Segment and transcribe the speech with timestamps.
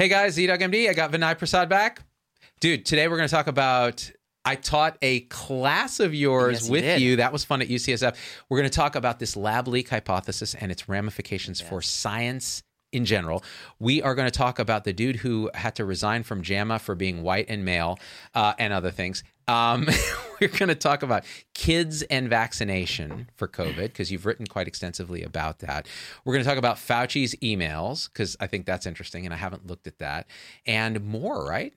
[0.00, 0.88] Hey guys, ZDoggMD.
[0.88, 2.00] I got Vinay Prasad back.
[2.60, 4.10] Dude, today we're going to talk about.
[4.46, 7.02] I taught a class of yours Yes, with did.
[7.02, 7.16] you.
[7.16, 8.16] That was fun at UCSF.
[8.48, 13.04] We're going to talk about this lab leak hypothesis and its ramifications for science in
[13.04, 13.42] general.
[13.78, 16.94] We are going to talk about the dude who had to resign from JAMA for
[16.94, 17.98] being white and male
[18.34, 19.22] uh, and other things.
[19.48, 19.88] Um,
[20.40, 21.24] we're going to talk about
[21.54, 25.88] kids and vaccination for COVID because you've written quite extensively about that.
[26.24, 29.66] We're going to talk about Fauci's emails because I think that's interesting and I haven't
[29.66, 30.26] looked at that
[30.66, 31.74] and more, right?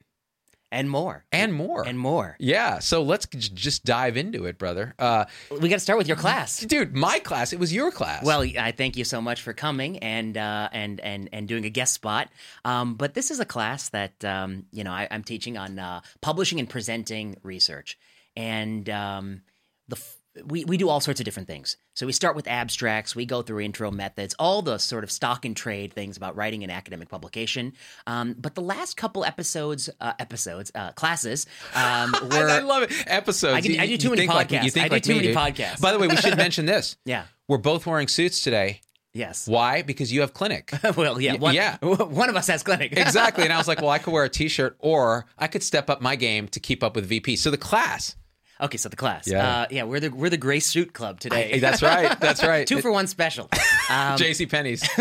[0.73, 1.87] And more And more.
[1.87, 2.35] and more.
[2.39, 2.79] Yeah.
[2.79, 4.95] So let's j- just dive into it, brother.
[4.99, 6.59] Uh, We got to start with your class.
[6.59, 8.25] dude, my class, it was your class.
[8.25, 11.69] Well, I thank you so much for coming and uh, and and and doing a
[11.69, 12.29] guest spot.
[12.65, 16.01] Um, but this is a class that um, you know I, I'm teaching on uh,
[16.21, 17.97] publishing and presenting research,
[18.35, 19.41] and um,
[19.87, 21.77] the f- we we do all sorts of different things.
[21.95, 23.15] So we start with abstracts.
[23.15, 26.63] We go through intro methods, all the sort of stock and trade things about writing
[26.63, 27.73] an academic publication.
[28.07, 31.45] Um, but the last couple episodes, uh, episodes, uh, classes
[31.75, 32.91] um, were I love it.
[33.07, 33.65] Episodes.
[33.65, 34.63] I You- I do too many like- podcasts.
[34.63, 35.37] you think I do like too me, many dude.
[35.37, 35.81] podcasts.
[35.81, 36.97] By the way, we should mention this.
[37.05, 38.81] yeah We're both wearing suits today.
[39.13, 39.47] yes.
[39.47, 39.83] Why?
[39.83, 40.71] Because you have clinic.
[40.97, 41.77] well, yeah, one, yeah.
[41.81, 42.93] one of us has clinic.
[42.97, 43.43] exactly.
[43.43, 46.01] And I was like, well, I could wear a t-shirt or I could step up
[46.01, 47.35] my game to keep up with VP.
[47.35, 48.15] So the class.
[48.61, 49.27] Okay, so the class.
[49.27, 49.61] Yeah.
[49.61, 49.83] uh, yeah.
[49.83, 51.49] We're the we're the gray suit club today.
[51.51, 52.17] Hey, that's right.
[52.19, 52.67] That's right.
[52.67, 53.49] Two for one special.
[53.89, 54.83] Um, JC Penney's.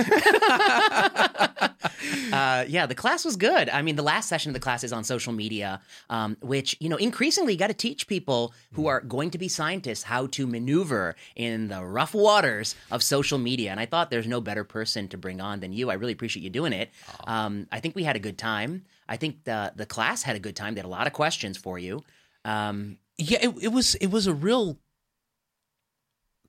[2.33, 3.69] uh, yeah, the class was good.
[3.69, 5.81] I mean, the last session of the class is on social media,
[6.11, 9.49] um, which you know increasingly you got to teach people who are going to be
[9.49, 13.71] scientists how to maneuver in the rough waters of social media.
[13.71, 15.91] And I thought there's no better person to bring on than you.
[15.91, 16.91] I really appreciate you doing it.
[17.27, 18.85] Um, I think we had a good time.
[19.09, 20.75] I think the the class had a good time.
[20.75, 22.03] They had a lot of questions for you.
[22.45, 24.79] Um, yeah, it, it was it was a real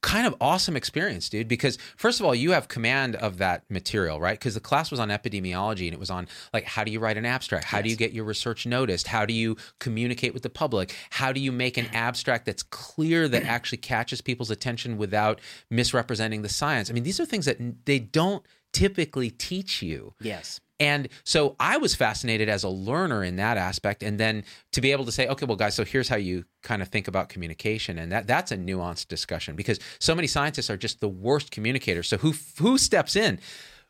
[0.04, 1.48] kind of awesome experience, dude.
[1.48, 4.38] Because first of all, you have command of that material, right?
[4.38, 7.18] Because the class was on epidemiology and it was on like how do you write
[7.18, 7.66] an abstract?
[7.66, 9.08] How do you get your research noticed?
[9.08, 10.96] How do you communicate with the public?
[11.10, 15.40] How do you make an abstract that's clear that actually catches people's attention without
[15.72, 16.90] misrepresenting the science?
[16.92, 20.14] I mean, these are things that they don't typically teach you.
[20.20, 20.60] yes.
[20.80, 24.04] And so I was fascinated as a learner in that aspect.
[24.04, 26.82] And then to be able to say, okay, well, guys, so here's how you kind
[26.82, 27.98] of think about communication.
[28.00, 32.08] And that that's a nuanced discussion because so many scientists are just the worst communicators.
[32.08, 33.40] So who who steps in?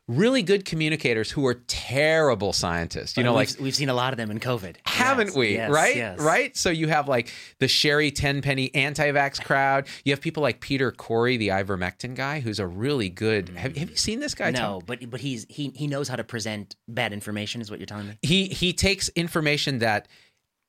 [0.06, 3.16] Really good communicators who are terrible scientists.
[3.16, 4.76] You know, like we've, we've seen a lot of them in COVID.
[4.84, 5.52] haven't Yes, we?
[5.54, 5.96] yes, right?
[5.96, 6.18] yes.
[6.18, 6.54] Right?
[6.54, 9.86] So you have like the Sherry Tenpenny anti-vax crowd.
[10.04, 13.46] You have people like Pierre Kory, the ivermectin guy, who's a really good.
[13.46, 13.56] Mm.
[13.56, 14.52] Have, have you seen this guy?
[14.52, 14.62] Tom?
[14.62, 17.62] No, but but he's he he knows how to present bad information.
[17.62, 18.18] Is what you're telling me?
[18.20, 20.06] he he takes information that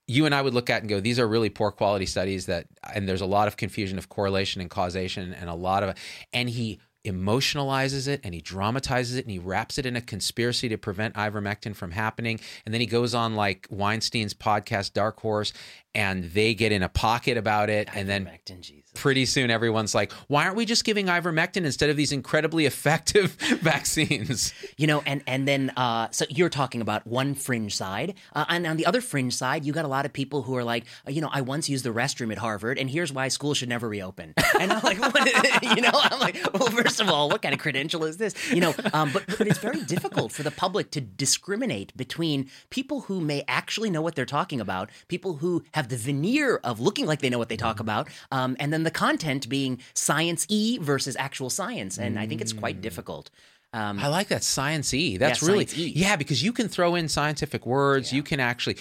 [0.08, 2.68] you and I would look at and go, these are really poor quality studies that,
[2.94, 5.96] and there's a lot of confusion of correlation and causation, and a lot of,
[6.32, 10.70] and he emotionalizes it and he dramatizes it and he wraps it in a conspiracy
[10.70, 15.54] to prevent ivermectin from happening, and then he goes on like Weinstein's podcast Dark Horse,
[15.94, 18.85] and they get in a pocket about it, and then Ivermectin, Jesus.
[18.96, 23.32] Pretty soon everyone's like, why aren't we just giving ivermectin instead of these incredibly effective
[23.62, 24.54] vaccines?
[24.78, 28.66] You know, and and then uh, so you're talking about one fringe side, uh, and
[28.66, 31.22] on the other fringe side, you got a lot of people who are like, you
[31.22, 34.34] know, I once used the restroom at Harvard, and here's why school should never reopen.
[34.60, 34.98] And I'm like,
[35.76, 38.34] you know, I'm like, well, first of all, what kind of credential is this?
[38.52, 43.02] You know, um, but but it's very difficult for the public to discriminate between people
[43.02, 47.06] who may actually know what they're talking about, people who have the veneer of looking
[47.06, 50.78] like they know what they talk about, um, and then the content being science e
[50.80, 52.82] versus actual science, and I think it's quite mm.
[52.82, 53.30] difficult.
[53.76, 55.18] Um, I like that science e.
[55.18, 55.94] That's Yeah, really science E.
[55.96, 58.14] yeah because you can throw in scientific words.
[58.14, 58.78] You can actually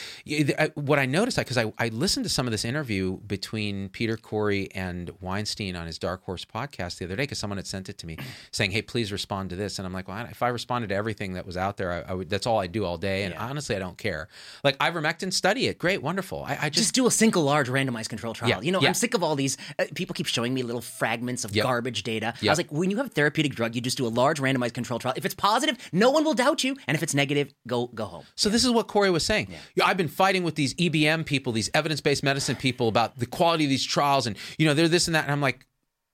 [0.58, 3.88] I- what I noticed I because I, I listened to some of this interview between
[3.88, 7.66] Pierre Kory and Weinstein on his Dark Horse podcast the other day because someone had
[7.66, 8.16] sent it to me
[8.52, 11.32] saying, "Hey, please respond to this." And I'm like, "Well, if I responded to everything
[11.34, 12.30] that was out there, I, I would.
[12.30, 14.28] That's all I do all day." And honestly, I don't care.
[14.62, 15.78] Like ivermectin, study it.
[15.78, 16.44] Great, wonderful.
[16.46, 18.50] I, I just, just do a single large randomized control trial.
[18.50, 18.88] Yeah, You know, yeah.
[18.88, 19.56] I'm sick of all these.
[19.78, 21.64] Uh, people keep showing me little fragments of Yep.
[21.64, 22.34] garbage data.
[22.42, 24.74] I was like, when you have a therapeutic drug, you just do a large randomized
[24.74, 25.14] control trial.
[25.16, 28.24] If it's positive, no one will doubt you, and if it's negative, go go home.
[28.34, 29.48] So this is what Kory was saying.
[29.74, 33.64] Yeah, I've been fighting with these EBM people, these evidence-based medicine people about the quality
[33.64, 35.24] of these trials, and you know they're this and that.
[35.24, 35.66] And I'm like,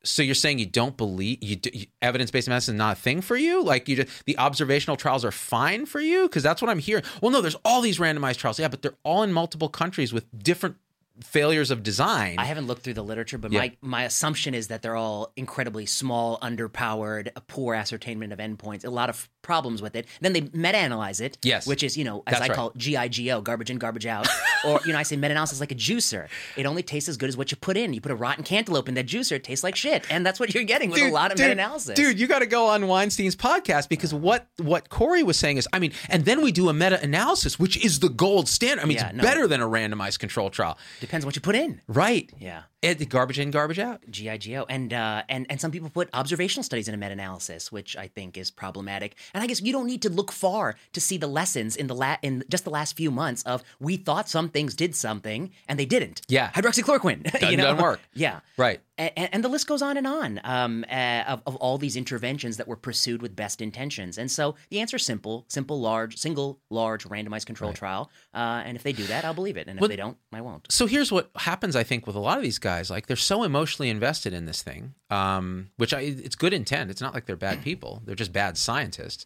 [0.02, 3.36] so you're saying you don't believe you, you evidence-based medicine is not a thing for
[3.36, 3.62] you?
[3.62, 6.22] Like you just the observational trials are fine for you?
[6.22, 7.04] Because that's what I'm hearing.
[7.20, 8.58] Well, no, there's all these randomized trials.
[8.58, 10.76] Yeah, but they're all in multiple countries with different
[11.22, 12.38] failures of design.
[12.38, 13.60] I haven't looked through the literature, but Yeah.
[13.60, 18.84] my, my assumption is that they're all incredibly small, underpowered, a poor ascertainment of endpoints,
[18.84, 20.06] a lot of problems with it.
[20.20, 21.66] Then they meta-analyze it, Yes.
[21.66, 22.56] which is, you know, as That's I right.
[22.56, 24.28] call it, GIGO, garbage in, garbage out.
[24.64, 26.28] or, you know, I say meta-analysis is like a juicer.
[26.56, 27.92] It only tastes as good as what you put in.
[27.92, 30.04] You put a rotten cantaloupe in that juicer, it tastes like shit.
[30.10, 31.94] And that's what you're getting with a lot of dude, meta-analysis.
[31.96, 35.66] Dude, you got to go on Weinstein's podcast because what what Kory was saying is,
[35.72, 38.82] I mean, and then we do a meta analysis, which is the gold standard.
[38.82, 39.22] I mean, Yeah, it's no.
[39.22, 41.80] better than a randomized control trial, Depends what you put in.
[41.88, 42.30] right?
[42.38, 42.62] Yeah.
[42.82, 44.00] It, garbage in, garbage out.
[44.10, 44.64] GIGO.
[44.70, 48.38] And uh, and and some people put observational studies in a meta-analysis, which I think
[48.38, 49.16] is problematic.
[49.34, 51.94] And I guess you don't need to look far to see the lessons in the
[51.94, 55.78] la- in just the last few months of we thought some things did something and
[55.78, 56.22] they didn't.
[56.28, 56.50] Yeah.
[56.52, 57.22] hydroxychloroquine.
[57.32, 57.64] Doesn't- you know?
[57.64, 58.00] doesn't work.
[58.14, 58.80] Yeah, Right.
[58.98, 62.58] And, and the list goes on and on um, uh, of, of all these interventions
[62.58, 64.18] that were pursued with best intentions.
[64.18, 68.10] And so the answer is simple: simple, large, single, large, randomized control trial.
[68.34, 69.68] Uh, and if they do that, I'll believe it.
[69.68, 70.70] And if Well- they don't, I won't.
[70.70, 72.90] So here's what happens, I think, with a lot of these guys.
[72.90, 76.90] Like they're so emotionally invested in this thing, um, which I, it's good intent.
[76.90, 79.19] It's not like they're bad people; they're just bad scientists,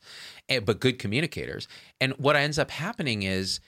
[0.48, 1.68] but good communicators.
[2.00, 3.60] And what ends up happening is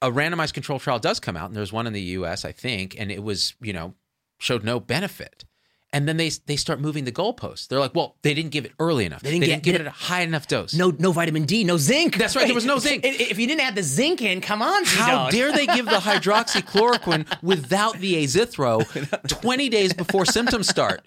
[0.00, 2.44] a randomized control trial does come out, and there's one in the U.S.
[2.44, 3.94] I think, and it was you know
[4.38, 5.44] showed no benefit.
[5.94, 7.68] And then they they start moving the goalposts.
[7.68, 9.20] They're like, well, they didn't give it early enough.
[9.20, 10.72] They didn't get- give get it a high enough dose.
[10.74, 12.16] No, no vitamin D, no zinc.
[12.16, 13.04] That's right, there was no zinc.
[13.04, 15.30] If you didn't add the zinc in, come on, How Zito.
[15.32, 18.82] dare they give the hydroxychloroquine without the azithro
[19.28, 21.02] 20 days before symptoms start?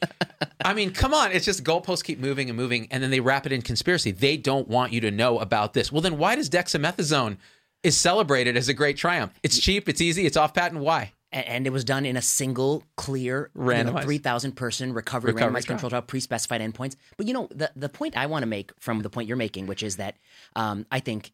[0.64, 1.32] I mean, come on.
[1.32, 4.12] It's just goalposts keep moving and moving, and then they wrap it in conspiracy.
[4.12, 5.92] They don't want you to know about this.
[5.92, 7.38] Well, then why does dexamethasone
[7.84, 9.34] is celebrated as a great triumph?
[9.44, 10.82] It's cheap, it's easy, it's off patent.
[10.82, 11.12] Why?
[11.36, 14.04] And it was done in a single, clear, you know, Randomized.
[14.04, 16.96] 3,000 person recovery, Recovery randomized control trial, pre specified endpoints.
[17.18, 19.68] But you know, the, the point I want to make from the point you're making,
[19.68, 20.16] which is that
[20.56, 21.34] um, I think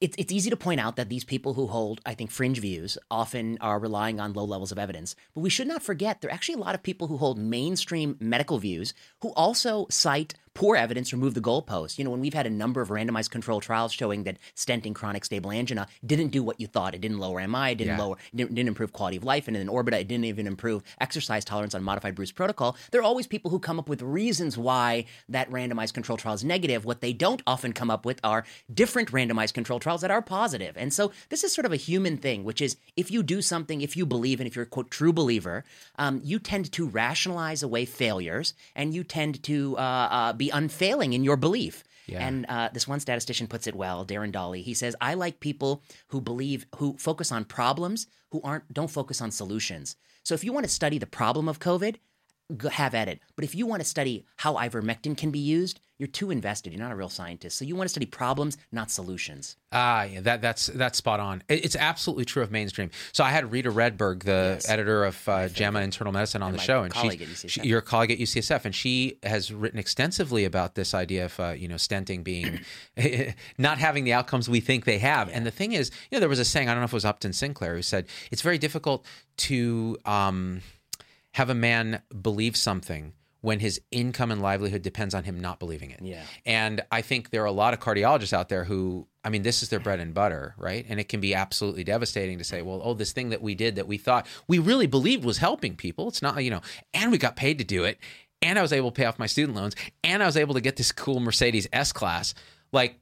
[0.00, 2.96] it's, it's easy to point out that these people who hold, I think, fringe views
[3.10, 5.14] often are relying on low levels of evidence.
[5.34, 8.16] But we should not forget there are actually a lot of people who hold mainstream
[8.18, 11.96] medical views who also cite poor evidence, remove the goalpost.
[11.96, 15.24] You know, when we've had a number of randomized control trials showing that stenting chronic
[15.24, 16.94] stable angina didn't do what you thought.
[16.94, 18.04] It didn't lower MI, it didn't Yeah.
[18.04, 21.46] lower, didn't, didn't improve quality of life, and in Orbita, it didn't even improve exercise
[21.46, 22.76] tolerance on modified Bruce protocol.
[22.90, 26.44] There are always people who come up with reasons why that randomized control trial is
[26.44, 26.84] negative.
[26.84, 30.76] What they don't often come up with are different randomized control trials that are positive.
[30.76, 33.80] And so this is sort of a human thing, which is if you do something,
[33.80, 35.64] if you believe, and if you're a quote true believer,
[35.96, 41.12] um, you tend to rationalize away failures, and you tend to uh, uh, be unfailing
[41.12, 41.84] in your belief.
[42.06, 42.26] Yeah.
[42.26, 44.62] And uh, this one statistician puts it well, Darren Dahly.
[44.62, 49.20] He says, "I like people who believe, who focus on problems, who aren't don't focus
[49.20, 49.96] on solutions.
[50.22, 51.96] So if you want to study the problem of COVID,
[52.72, 53.20] have at it.
[53.36, 56.72] But if you want to study how ivermectin can be used, you're too invested.
[56.72, 57.58] You're not a real scientist.
[57.58, 59.56] So you want to study problems, not solutions.
[59.70, 61.42] Ah, yeah, that that's that's spot on.
[61.48, 62.90] It's absolutely true of mainstream.
[63.12, 64.68] So I had Rita Redberg, the Yes.
[64.70, 67.50] editor of uh, JAMA Internal Medicine, on the my show, and she's she, at UCSF.
[67.50, 71.50] she, your colleague at UCSF, and she has written extensively about this idea of uh,
[71.50, 72.60] you know stenting being
[73.58, 75.28] not having the outcomes we think they have.
[75.28, 76.96] And the thing is, you know, there was a saying I don't know if it
[76.96, 79.04] was Upton Sinclair who said it's very difficult
[79.36, 80.62] to um,
[81.34, 85.90] have a man believe something when his income and livelihood depends on him not believing
[85.90, 86.00] it.
[86.02, 86.22] Yeah.
[86.44, 89.62] And I think there are a lot of cardiologists out there who, I mean, this
[89.62, 90.84] is their bread and butter, right?
[90.88, 93.76] And it can be absolutely devastating to say, well, oh, this thing that we did
[93.76, 96.08] that we thought we really believed was helping people.
[96.08, 96.60] It's not, you know,
[96.92, 97.98] and we got paid to do it.
[98.42, 99.74] And I was able to pay off my student loans.
[100.04, 102.34] And I was able to get this cool Mercedes S Class.
[102.72, 102.98] Like,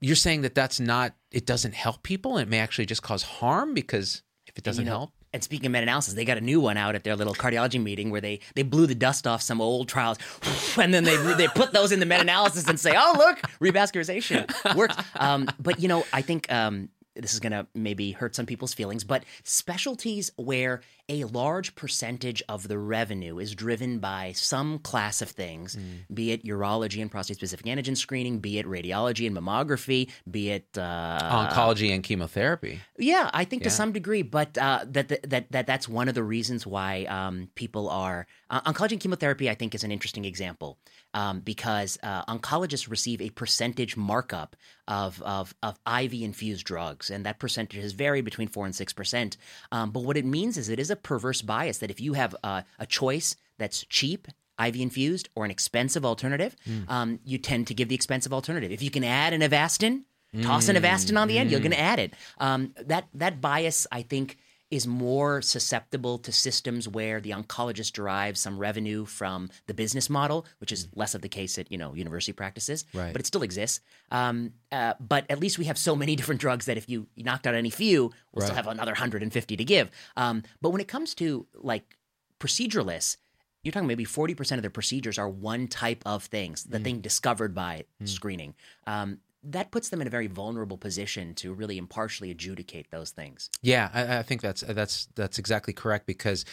[0.00, 3.22] you're saying that that's not, it doesn't help people and it may actually just cause
[3.22, 5.12] harm because if it doesn't You know, help.
[5.32, 8.10] And speaking of meta-analysis, they got a new one out at their little cardiology meeting
[8.10, 10.18] where they they blew the dust off some old trials,
[10.80, 14.96] and then they they put those in the meta-analysis and say, "Oh, look, revascularization works."
[15.16, 18.72] Um, but you know, I think um, this is going to maybe hurt some people's
[18.74, 19.24] feelings, but
[19.62, 25.74] specialties where a large percentage of the revenue is driven by some class of things,
[25.76, 26.14] Mm.
[26.14, 30.66] be it urology and prostate specific antigen screening, be it radiology and mammography, be it
[30.76, 32.80] uh, Oncology and chemotherapy.
[32.98, 36.14] yeah, I think to some degree, but uh, that, that that that that's one of
[36.14, 39.48] the reasons why um, people are uh, oncology and chemotherapy.
[39.50, 40.78] I think is an interesting example
[41.14, 47.24] um, because uh, oncologists receive a percentage markup of of of IV infused drugs, and
[47.26, 49.36] that percentage has varied between four and six percent.
[49.72, 52.34] Um, but what it means is it is a perverse bias that if you have
[52.42, 54.28] uh, a choice that's cheap.
[54.60, 56.56] IV infused or an expensive alternative,
[56.88, 58.72] um, you tend to give the expensive alternative.
[58.72, 60.02] If you can add an Avastin,
[60.42, 62.12] toss an Avastin on the end, you're going to add it.
[62.38, 64.36] Um, that that bias, I think,
[64.70, 70.44] is more susceptible to systems where the oncologist derives some revenue from the business model,
[70.58, 72.84] which is less of the case at you know university practices.
[72.92, 73.12] Right.
[73.12, 73.80] But it still exists.
[74.10, 77.46] Um, uh, but at least we have so many different drugs that if you, knocked
[77.46, 79.90] out any few, we'll still have another 150 to give.
[80.16, 81.96] Um, but when it comes to like
[82.38, 83.16] proceduralists,
[83.62, 86.70] you're talking maybe 40% of their procedures are one type of things, Mm.
[86.70, 88.54] the thing discovered by screening.
[88.86, 89.18] Um,
[89.52, 93.50] that puts them in a very vulnerable position to really impartially adjudicate those things.
[93.62, 96.44] Yeah, I, I think that's that's that's exactly correct because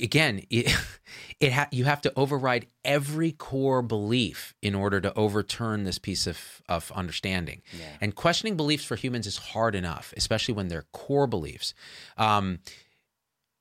[0.00, 0.74] again, it,
[1.40, 6.26] it ha- you have to override every core belief in order to overturn this piece
[6.26, 7.62] of of understanding.
[8.00, 11.74] And questioning beliefs for humans is hard enough, especially when they're core beliefs.
[12.16, 12.60] Um,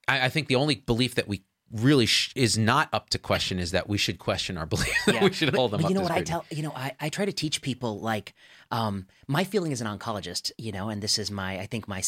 [0.08, 3.60] I, I think the only belief that we really sh- is not up to question
[3.60, 4.96] is that we should question our belief.
[5.22, 5.90] we should but, hold them but up.
[5.92, 8.34] you know what I tell you know I, I try to teach people like
[8.72, 12.02] um, my feeling as an oncologist you know and this is my I think my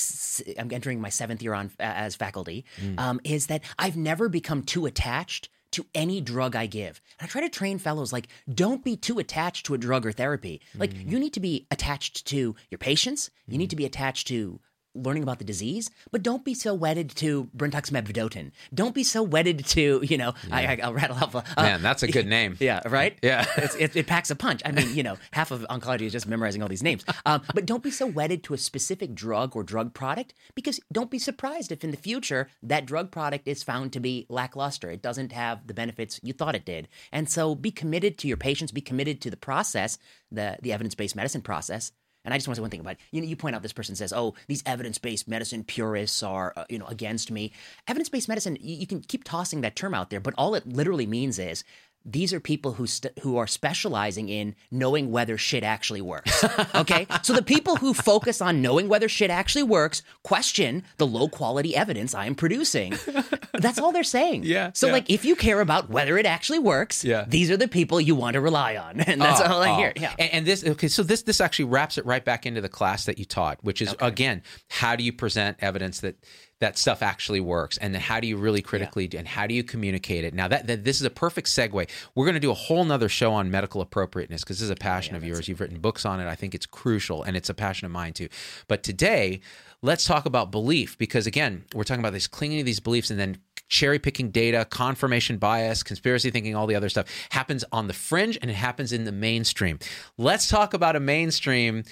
[0.58, 3.00] I'm entering my seventh year on as faculty Mm.
[3.00, 7.00] um, is that I've never become too attached to any drug I give.
[7.20, 10.12] And I try to train fellows like don't be too attached to a drug or
[10.12, 10.62] therapy.
[10.76, 11.12] Like Mm.
[11.12, 13.30] you need to be attached to your patients.
[13.48, 14.60] You need to be attached to
[14.96, 18.52] learning about the disease, but don't be so wedded to brentuximab vedotin.
[18.74, 21.36] Don't be so wedded to, you know, I, I, I'll rattle off.
[21.36, 22.58] Uh, Man, that's a good name.
[22.60, 23.18] yeah, right.
[23.22, 23.46] Yeah.
[23.58, 24.62] it's, it, it packs a punch.
[24.66, 27.06] I mean, you know, half of oncology is just memorizing all these names.
[27.26, 31.12] Um, but don't be so wedded to a specific drug or drug product because don't
[31.12, 34.90] be surprised if in the future that drug product is found to be lackluster.
[34.90, 36.88] It doesn't have the benefits you thought it did.
[37.12, 39.98] And so be committed to your patients, be committed to the process,
[40.32, 41.92] the, the evidence based medicine process.
[42.26, 43.00] And I just want to say one thing about it.
[43.12, 46.66] You know, you point out this person says, "Oh, these evidence-based medicine purists are, uh,
[46.70, 47.52] you know, against me."
[47.88, 51.08] Evidence-based medicine, you, you can keep tossing that term out there, but all it literally
[51.08, 51.64] means is
[52.12, 56.44] these are people who st- who are specializing in knowing whether shit actually works.
[56.76, 61.28] Okay, so the people who focus on knowing whether shit actually works question the low
[61.28, 62.94] quality evidence I am producing.
[63.54, 64.44] That's all they're saying.
[64.44, 64.94] Yeah, So yeah.
[64.94, 67.26] like, if you care about whether it actually works, Yeah.
[67.28, 69.76] these are the people you want to rely on, and that's Oh, all I oh.
[69.76, 69.94] hear.
[69.96, 70.14] Yeah.
[70.18, 73.06] And, and this okay, so this this actually wraps it right back into the class
[73.06, 76.16] that you taught, which is again, how do you present evidence that
[76.60, 79.64] that stuff actually works, and then how do you really critically and how do you
[79.64, 80.34] communicate it?
[80.34, 81.90] Now that, that this is a perfect segue.
[82.16, 84.76] We're going to do a whole nother show on medical appropriateness because this is a
[84.76, 85.48] passion of yours.
[85.48, 86.28] You've written books on it.
[86.28, 88.28] I think it's crucial, and it's a passion of mine too.
[88.68, 89.40] But today,
[89.82, 93.20] let's talk about belief because again, we're talking about this clinging to these beliefs and
[93.20, 93.38] then
[93.70, 98.38] cherry picking data, confirmation bias, conspiracy thinking, all the other stuff happens on the fringe
[98.42, 99.80] and it happens in the mainstream.
[100.18, 101.84] Let's talk about a mainstream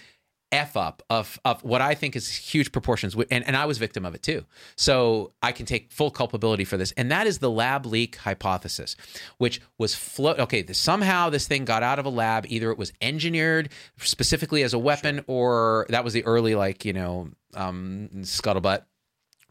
[0.52, 4.06] f up of of what I think is huge proportions, and and I was victim
[4.06, 4.46] of it too.
[4.76, 8.96] So I can take full culpability for this, and that is the lab leak hypothesis,
[9.38, 10.34] which was flow.
[10.34, 12.46] Okay, this, somehow this thing got out of a lab.
[12.48, 16.94] Either it was engineered specifically as a weapon, or that was the early like you
[16.94, 18.84] know um, scuttlebutt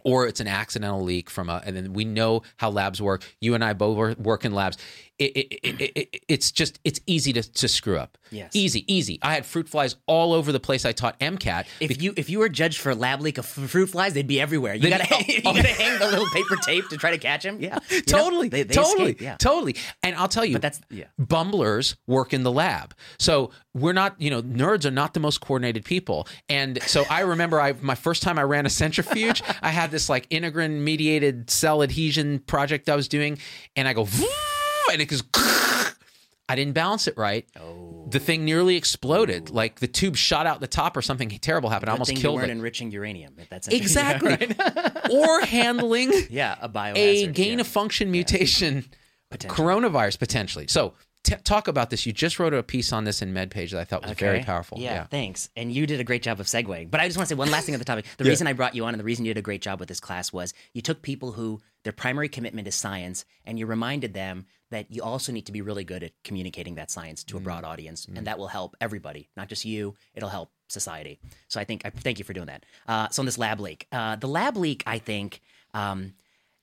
[0.07, 3.25] or it's an accidental leak from a, and then we know how labs work.
[3.41, 4.79] You and I both work in labs.
[5.19, 8.19] It, it, it, it, it, it's just, it's easy to, to screw up.
[8.31, 8.51] Yes.
[8.55, 9.19] Easy, easy.
[9.23, 10.85] I had fruit flies all over the place.
[10.85, 11.65] I taught MCAT.
[11.81, 14.75] If you if you were judged for lab leak of fruit flies, they'd be everywhere.
[14.75, 17.45] You gotta be- you oh, gotta hang the little paper tape to try to catch
[17.45, 17.61] them.
[17.61, 19.37] Yeah, You know, totally, they, they totally, escape, yeah.
[19.37, 19.77] totally.
[20.03, 21.05] And I'll tell you, But that's- yeah.
[21.19, 22.95] bumblers work in the lab.
[23.19, 26.27] So we're not, you know, nerds are not the most coordinated people.
[26.49, 30.09] And so I remember, I my first time I ran a centrifuge, I had this
[30.09, 33.39] like integrin mediated cell adhesion project I was doing,
[33.77, 34.29] and I go, "Vroom,"
[34.93, 35.23] and it goes.
[36.49, 37.45] I didn't balance it right.
[37.59, 38.07] Oh.
[38.09, 39.51] The thing nearly exploded.
[39.51, 41.89] Like the tube shot out the top, or something terrible happened.
[41.89, 42.53] I almost thing you killed weren't it.
[42.53, 43.35] enriching uranium.
[43.39, 44.29] If that's Exactly.
[44.59, 45.11] right?
[45.11, 47.29] or handling yeah, a biohazard.
[47.29, 47.61] a gain yeah.
[47.63, 48.85] of function mutation
[49.31, 49.59] Potentially.
[49.67, 50.69] coronavirus potentially.
[50.69, 52.07] So t- talk about this.
[52.07, 54.79] You just wrote a piece on this in MedPage that I thought was very powerful.
[54.79, 55.05] Yeah, Yeah.
[55.07, 55.51] thanks.
[55.57, 56.93] And you did a great job of segueing.
[56.93, 58.05] But I just want to say one last thing on the topic.
[58.19, 59.89] The reason I brought you on and the reason you did a great job with
[59.89, 64.15] this class was you took people who their primary commitment is science and you reminded
[64.15, 67.41] them that you also need to be really good at communicating that science to a
[67.41, 68.07] broad audience.
[68.07, 69.95] And that will help everybody, not just you.
[70.15, 71.19] It'll help society.
[71.49, 72.65] So I think I thank you for doing that.
[72.89, 75.41] Uh, so on this lab leak, uh, the lab leak, I think.
[75.75, 76.15] Um,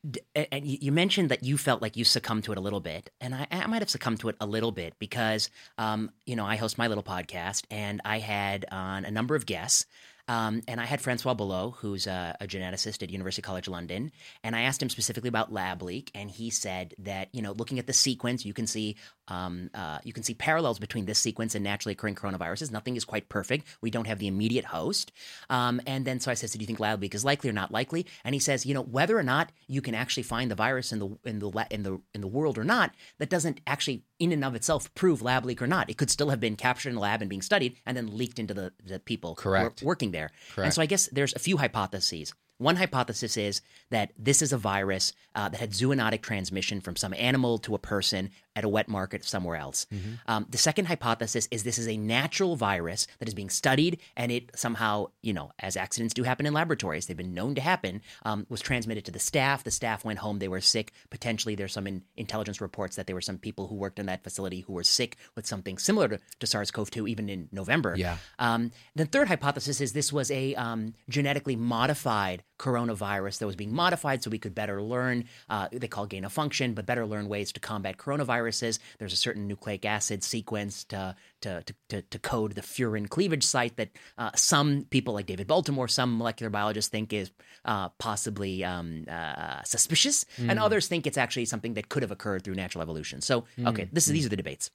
[0.10, 2.82] D- and you you mentioned that you felt like you succumbed to it a little
[2.82, 6.36] bit, and I, I might have succumbed to it a little bit because, um, you
[6.36, 9.86] know, I host my little podcast, and I had on a number of guests.
[10.28, 14.12] Um, and I had Francois Balloux, who's a, a geneticist at University College London,
[14.44, 17.78] and I asked him specifically about lab leak, and he said that you know, looking
[17.78, 18.96] at the sequence, you can see
[19.28, 22.72] um, uh, you can see parallels between this sequence and naturally occurring coronaviruses.
[22.72, 23.68] Nothing is quite perfect.
[23.82, 25.12] We don't have the immediate host.
[25.50, 27.54] Um, and then so I said, so do you think lab leak is likely or
[27.54, 28.06] not likely?
[28.24, 31.00] And he says, you know, whether or not you can actually find the virus in
[31.00, 34.44] the in the in the in the world or not, that doesn't actually in and
[34.44, 35.90] of itself prove lab leak or not.
[35.90, 38.40] It could still have been captured in a lab and being studied and then leaked
[38.40, 39.82] into the, the people Correct.
[39.82, 40.32] wor- working there.
[40.54, 40.66] Correct.
[40.66, 42.34] And so I guess there's a few hypotheses.
[42.60, 47.14] One hypothesis is that this is a virus uh, that had zoonotic transmission from some
[47.18, 49.86] animal to a person at a wet market somewhere else.
[50.28, 54.32] Um, the second hypothesis is this is a natural virus that is being studied and
[54.32, 58.02] it somehow, you know, as accidents do happen in laboratories, they've been known to happen,
[58.24, 59.64] um, was transmitted to the staff.
[59.64, 60.92] The staff went home, they were sick.
[61.10, 64.24] Potentially, there's some in- intelligence reports that there were some people who worked in that
[64.24, 67.96] facility who were sick with something similar to, to SARS CoV 2 even in November.
[67.98, 68.18] Yeah.
[68.40, 73.74] Um, the third hypothesis is this was a um, genetically modified coronavirus that was being
[73.74, 77.28] modified so we could better learn, uh, they call gain of function, but better learn
[77.28, 77.98] ways to combat
[78.44, 78.80] coronaviruses.
[79.00, 83.76] There's a certain nucleic acid sequence to, to, to, to, code the furin cleavage site
[83.78, 87.32] that uh, some people, like David Baltimore, some molecular biologists think is
[87.66, 92.44] uh, possibly um, uh, suspicious, and others think it's actually something that could have occurred
[92.44, 93.22] through natural evolution.
[93.22, 94.72] So, okay, this is, these are the debates.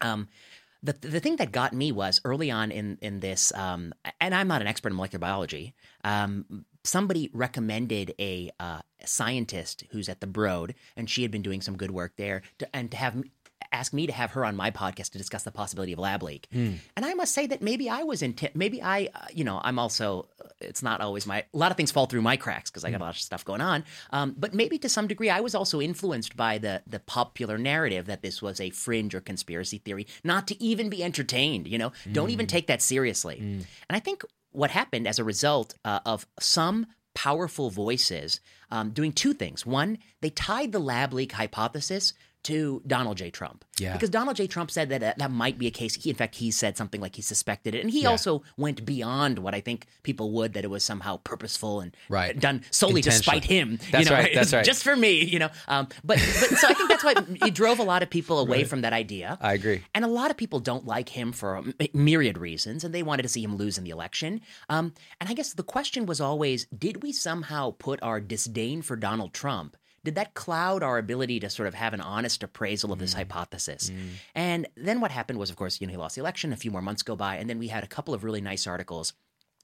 [0.00, 0.28] Um,
[0.82, 4.46] the the thing that got me was early on in in this, um, and I'm
[4.46, 5.74] not an expert in molecular biology.
[6.04, 11.60] Um, somebody recommended a uh, scientist who's at the Broad, and she had been doing
[11.60, 13.22] some good work there, to, and to have
[13.72, 16.46] ask me to have her on my podcast to discuss the possibility of lab leak.
[16.96, 19.78] And I must say that maybe I was in, maybe I, uh, you know, I'm
[19.78, 20.28] also,
[20.60, 23.00] it's not always my, a lot of things fall through my cracks because I got
[23.00, 23.84] a lot of stuff going on.
[24.10, 28.06] Um, but maybe to some degree, I was also influenced by the the popular narrative
[28.06, 31.68] that this was a fringe or conspiracy theory, not to even be entertained.
[31.68, 33.38] You know, don't even take that seriously.
[33.38, 34.24] And I think
[34.58, 36.84] what happened as a result uh, of some
[37.14, 38.40] powerful voices
[38.72, 39.64] um, doing two things.
[39.64, 42.12] One, they tied the lab leak hypothesis
[42.44, 43.30] to Donald J.
[43.30, 43.64] Trump.
[43.78, 43.92] Yeah.
[43.92, 44.46] Because Donald J.
[44.46, 45.94] Trump said that that, that might be a case.
[46.02, 49.38] He, in fact, he said something like he suspected it, and he also went beyond
[49.40, 52.38] what I think people would that it was somehow purposeful and Right.
[52.38, 53.78] done solely to spite him.
[53.90, 54.64] That's you know, right, that's right.
[54.64, 55.50] Just for me, you know.
[55.68, 57.14] Um, but but so I think that's why
[57.46, 59.36] it drove a lot of people away from that idea.
[59.40, 59.82] I agree.
[59.94, 63.02] And a lot of people don't like him for a m- myriad reasons, and they
[63.02, 64.40] wanted to see him lose in the election.
[64.68, 68.96] Um, and I guess the question was always did we somehow put our disdain for
[68.96, 69.76] Donald Trump?
[70.08, 73.18] Did that cloud our ability to sort of have an honest appraisal of this mm.
[73.18, 73.90] hypothesis?
[73.90, 74.08] Mm.
[74.34, 76.50] And then what happened was, of course, you know, he lost the election.
[76.50, 78.66] A few more months go by, and then we had a couple of really nice
[78.66, 79.12] articles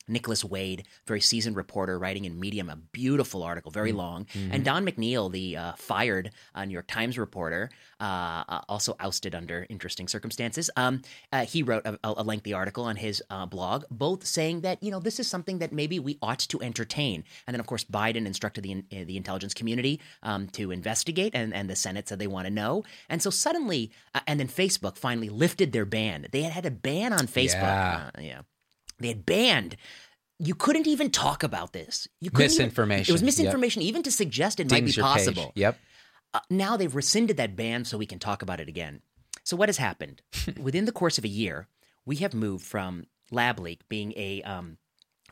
[0.09, 4.27] Nicholas Wade, very seasoned reporter, writing in Medium, a beautiful article, very long.
[4.53, 9.35] And Don McNeil, the uh, fired uh, New York Times reporter, uh, uh, also ousted
[9.35, 10.71] under interesting circumstances.
[10.77, 14.83] Um, uh, he wrote a, a lengthy article on his uh, blog, both saying that
[14.83, 17.25] you know this is something that maybe we ought to entertain.
[17.47, 21.55] And then, of course, Biden instructed the in- the intelligence community um, to investigate, and,
[21.55, 22.85] and the Senate said they want to know.
[23.09, 26.27] And so suddenly, uh, and then Facebook finally lifted their ban.
[26.31, 27.55] They had had a ban on Facebook.
[27.63, 28.11] Yeah.
[28.15, 28.41] Uh, yeah.
[28.99, 29.77] They had banned.
[30.39, 32.09] You couldn't even talk about this.
[32.21, 33.11] You couldn't even- Misinformation.
[33.11, 33.27] it was Yep.
[33.27, 35.13] misinformation, even to suggest it might be your page.
[35.13, 35.53] possible.
[35.55, 35.79] Yep.
[36.33, 39.03] Uh, now they've rescinded that ban, so we can talk about it again.
[39.45, 40.23] So what has happened
[40.59, 41.69] within the course of a year?
[42.05, 44.79] We have moved from lab leak being a um,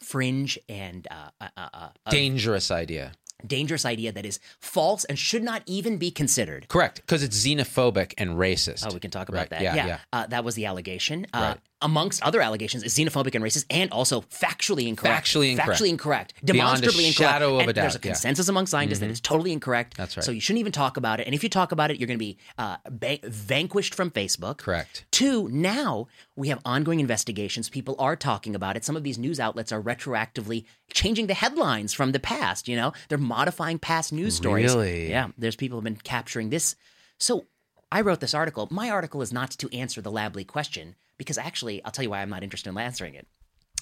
[0.00, 1.68] fringe and uh, uh, uh,
[2.06, 3.12] uh, Dangerous idea.
[3.44, 6.68] dangerous idea that is false and should not even be considered.
[6.68, 8.84] Correct, because it's xenophobic and racist.
[8.88, 9.62] Oh, we can talk about Right, that.
[9.62, 9.98] yeah, Yeah, yeah.
[10.12, 11.26] Uh, that was the allegation.
[11.34, 11.58] Uh, Right.
[11.82, 15.26] Amongst other allegations, is xenophobic and racist, and also factually incorrect.
[15.26, 15.80] Factually incorrect.
[15.80, 16.34] Factually incorrect.
[16.44, 17.32] Beyond a Demonstrably incorrect.
[17.32, 18.12] shadow of And a There's a doubt, yeah.
[18.12, 19.96] consensus among scientists that it's totally incorrect.
[19.96, 20.24] That's right.
[20.24, 21.26] So you shouldn't even talk about it.
[21.26, 24.58] And if you talk about it, you're going to be uh, ba- vanquished from Facebook.
[24.58, 25.04] Correct.
[25.10, 27.68] Two, now we have ongoing investigations.
[27.68, 28.84] People are talking about it.
[28.84, 32.68] Some of these news outlets are retroactively changing the headlines from the past.
[32.68, 34.72] You know, they're modifying past news stories.
[34.74, 35.10] Really?
[35.10, 35.28] Yeah.
[35.36, 36.76] There's people who've been capturing this.
[37.18, 37.46] So
[37.90, 38.68] I wrote this article.
[38.70, 42.10] My article is not to answer the lab leak question because actually, I'll tell you
[42.10, 43.26] why I'm not interested in answering it.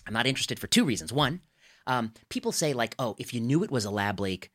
[0.07, 1.13] I'm not interested for two reasons.
[1.13, 1.41] One,
[1.87, 4.51] um, people say like, oh, if you knew it was a lab leak,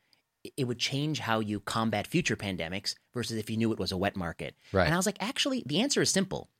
[0.56, 3.96] it would change how you combat future pandemics versus if you knew it was a
[3.96, 4.54] wet market.
[4.72, 4.84] Right.
[4.84, 6.50] And I was like, actually, the answer is simple.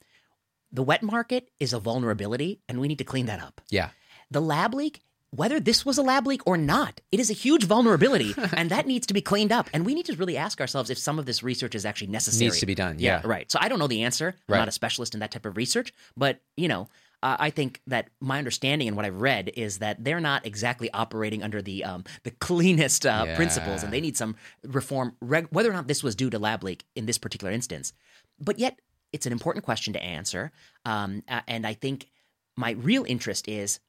[0.72, 3.61] The wet market is a vulnerability, and we need to clean that up.
[3.70, 3.90] Yeah.
[4.31, 7.64] The lab leak, whether this was a lab leak or not, it is a huge
[7.64, 9.68] vulnerability, and that needs to be cleaned up.
[9.72, 12.46] And we need to really ask ourselves if some of this research is actually necessary.
[12.46, 13.20] Needs to be done, yeah.
[13.24, 13.50] right.
[13.50, 14.34] So I don't know the answer.
[14.48, 16.88] I'm not a specialist in that type of research, but you know,
[17.22, 20.90] uh, I think that my understanding and what I've read is that they're not exactly
[20.92, 23.36] operating under the um, the cleanest uh, Yeah.
[23.36, 25.16] principles, and they need some reform.
[25.20, 27.92] Reg- whether or not this was due to lab leak in this particular instance,
[28.38, 28.78] but yet
[29.12, 30.52] it's an important question to answer.
[30.84, 32.06] Um, and I think
[32.56, 33.80] my real interest is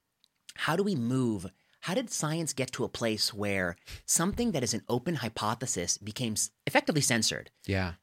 [0.57, 1.47] how do we move?
[1.81, 6.35] How did science get to a place where something that is an open hypothesis became
[6.65, 7.51] effectively censored?
[7.65, 7.93] Yeah.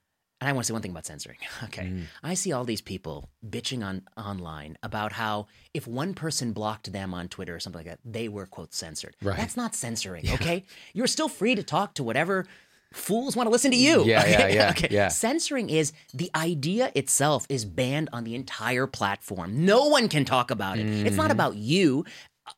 [0.40, 1.38] And I want to say one thing about censoring.
[1.64, 1.92] Okay.
[2.22, 7.14] I see all these people bitching on online about how if one person blocked them
[7.14, 9.16] on Twitter or something like that, they were quote censored.
[9.22, 9.36] Right.
[9.36, 10.64] That's not censoring, okay?
[10.92, 12.46] You're still free to talk to whatever
[12.92, 14.04] fools want to listen to you.
[14.04, 14.54] Yeah, yeah, okay?
[14.54, 14.88] yeah, okay.
[14.90, 15.08] yeah.
[15.08, 19.64] Censoring is the idea itself is banned on the entire platform.
[19.64, 20.86] No one can talk about it.
[20.86, 21.16] It's Mm-hmm.
[21.16, 22.04] not about you.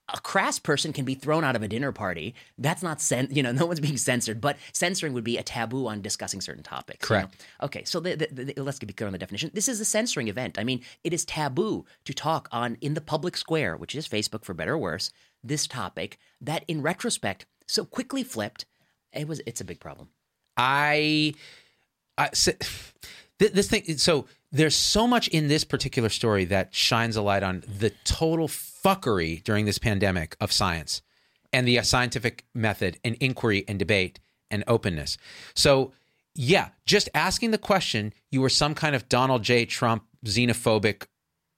[0.09, 2.35] A- crass person can be thrown out of a dinner party.
[2.59, 5.87] That's not cen- you know, no one's being censored, but censoring would be a taboo
[5.87, 7.09] on discussing certain topics.
[7.09, 7.22] you know?
[7.22, 7.46] Correct.
[7.62, 9.51] Okay, so the, the, the, let's be clear on the definition.
[9.55, 10.59] This is a censoring event.
[10.59, 14.44] I mean, it is taboo to talk on in the public square, which is Facebook
[14.44, 15.11] for better or worse,
[15.44, 18.66] this topic that in retrospect so quickly flipped.
[19.12, 20.09] It was it's a big problem.
[20.57, 21.35] I,
[22.18, 23.96] I th- this thing.
[23.99, 28.48] So there's so much in this particular story that shines a light on the total
[28.48, 31.02] fuckery during this pandemic of science
[31.52, 35.18] and the uh, scientific method and inquiry and debate and openness.
[35.54, 35.92] So
[36.34, 39.64] yeah, just asking the question, you were some kind of Donald J.
[39.64, 41.06] Trump xenophobic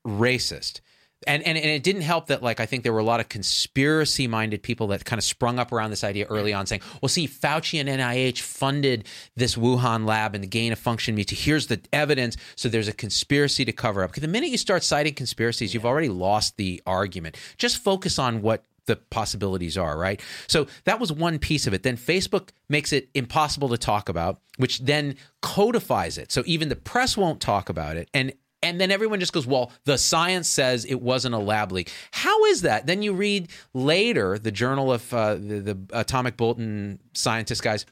[0.07, 0.81] racist.
[1.27, 3.29] And, and and it didn't help that like I think there were a lot of
[3.29, 7.09] conspiracy minded people that kind of sprung up around this idea early on saying, well,
[7.09, 9.05] see, Fauci and NIH funded
[9.35, 11.45] this Wuhan lab and the gain of function mutation.
[11.45, 12.37] Here's the evidence.
[12.55, 14.13] So there's a conspiracy to cover up.
[14.13, 17.37] 'Cause the minute you start citing conspiracies, you've already lost the argument.
[17.57, 20.21] Just focus on what the possibilities are, right?
[20.47, 21.83] So that was one piece of it.
[21.83, 26.33] Then Facebook makes it impossible to talk about, which then codifies it.
[26.33, 28.09] So even the press won't talk about it.
[28.15, 31.93] And and then everyone just goes, well, the science says it wasn't a lab leak.
[32.11, 32.87] How is that?
[32.87, 37.87] Then you read later the Journal of uh, the, the Atomic Bulletin scientist guys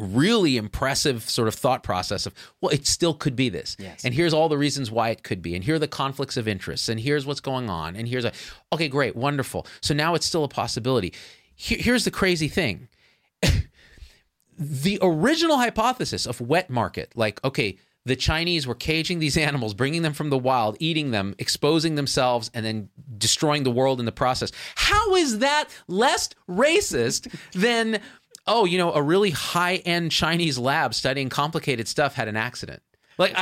[0.00, 4.04] really impressive sort of thought process of well it still could be this Yes.
[4.04, 6.48] and here's all the reasons why it could be and here are the conflicts of
[6.48, 8.32] interest and here's what's going on and here's a
[8.72, 11.14] okay great wonderful so now it's still a possibility
[11.54, 12.88] Here- here's the crazy thing
[14.58, 20.02] the original hypothesis of wet market like okay the chinese were caging these animals bringing
[20.02, 22.88] them from the wild eating them exposing themselves and then
[23.18, 24.52] destroying the world in the process.
[24.74, 28.00] How is that less racist than
[28.46, 32.82] oh you know a really high-end chinese lab studying complicated stuff had an accident?
[33.18, 33.34] Like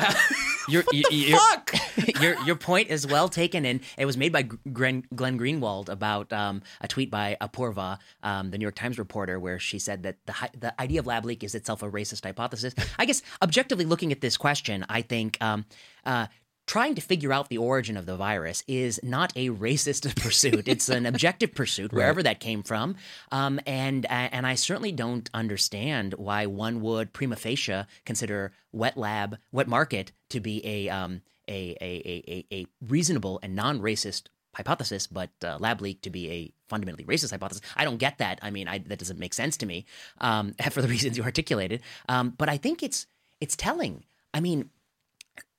[0.68, 1.74] Your, what the your, fuck
[2.20, 6.32] your your point is well taken, and it was made by Glenn, Glenn Greenwald about
[6.32, 10.16] um, a tweet by Apoorva, um, the New York Times reporter, where she said that
[10.26, 12.74] the the idea of lab leak is itself a racist hypothesis.
[12.98, 15.38] I guess objectively looking at this question, I think.
[15.40, 15.64] Um,
[16.04, 16.26] uh,
[16.72, 20.66] Trying to figure out the origin of the virus is not a racist pursuit.
[20.66, 22.96] It's an objective pursuit, wherever that came from.
[23.30, 29.36] Um, and and I certainly don't understand why one would prima facie consider wet lab,
[29.52, 35.06] wet market to be a um, a, a, a, a, a reasonable and non-racist hypothesis,
[35.06, 37.62] but uh, lab leak to be a fundamentally racist hypothesis.
[37.76, 38.38] I don't get that.
[38.40, 39.84] I mean, I, that doesn't make sense to me
[40.22, 41.82] um, for the reasons you articulated.
[42.08, 43.06] Um, but I think it's
[43.42, 44.04] it's telling.
[44.32, 44.70] I mean,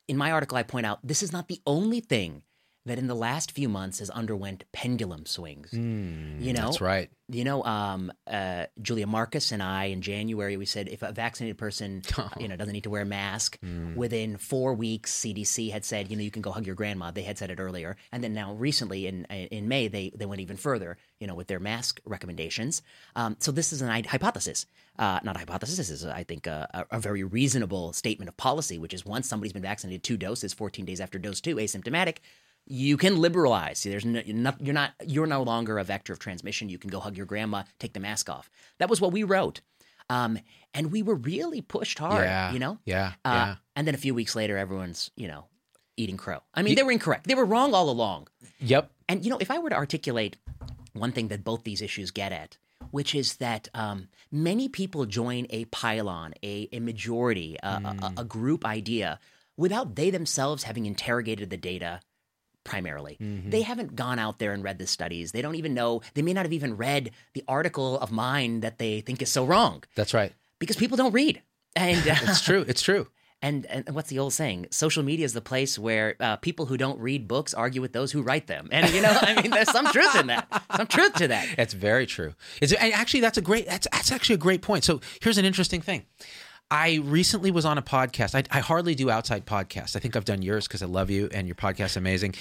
[0.08, 2.44] in my article, I point out this is not the only thing
[2.86, 5.72] that in the last few months has underwent pendulum swings.
[5.72, 10.66] you know, that's right you know, um, uh, Julia Marcus and I in January we
[10.66, 12.04] said if a vaccinated person,
[12.40, 13.58] you know, doesn't need to wear a mask
[13.96, 17.12] within four weeks, CDC had said, you know, you can go hug your grandma.
[17.12, 20.42] They had said it earlier, and then now recently in in May they they went
[20.42, 22.82] even further, you know, with their mask recommendations.
[23.16, 24.66] Um, so this is an hy- hypothesis,
[25.00, 25.78] uh, not a hypothesis.
[25.78, 29.28] This is, I think, a, a a very reasonable statement of policy, which is once
[29.28, 32.18] somebody's been vaccinated two doses, 14 days after dose two, asymptomatic
[32.66, 33.80] you can liberalize.
[33.80, 36.70] See, there's no, you're not you're not you're no longer a vector of transmission.
[36.70, 38.50] You can go hug your grandma, take the mask off.
[38.80, 39.62] That was what we wrote,
[40.10, 40.40] um,
[40.74, 42.24] and we were really pushed hard.
[42.24, 45.46] yeah You know, yeah Uh, yeah And then a few weeks later, everyone's you know
[45.98, 46.40] eating crow.
[46.54, 47.28] I mean, they were incorrect.
[47.28, 48.28] They were wrong all along.
[48.60, 50.38] yep And you know, if I were to articulate
[50.94, 52.58] one thing that both these issues get at,
[52.92, 58.24] which is that um, many people join a pylon, a, a majority, a, a, a
[58.26, 59.20] group idea,
[59.58, 62.00] without they themselves having interrogated the data
[62.64, 63.18] primarily.
[63.20, 65.32] They haven't gone out there and read the studies.
[65.32, 68.78] They don't even know, they may not have even read the article of mine that
[68.78, 71.42] they think is so wrong that's right because people don't read.
[71.76, 73.08] And uh, it's true it's true
[73.44, 74.68] and and what's the old saying?
[74.72, 78.12] Social media is the place where uh, people who don't read books argue with those
[78.12, 78.70] who write them.
[78.72, 80.48] And you know, I mean, there's some truth in that.
[80.78, 81.48] Some truth to that.
[81.58, 82.34] It's very true.
[82.62, 84.86] It's actually that's a great that's that's actually a great point.
[84.86, 86.06] So here's an interesting thing.
[86.72, 88.36] I recently was on a podcast.
[88.36, 89.96] I, I hardly do outside podcasts.
[89.96, 92.36] I think I've done yours because I love you and your podcast's amazing.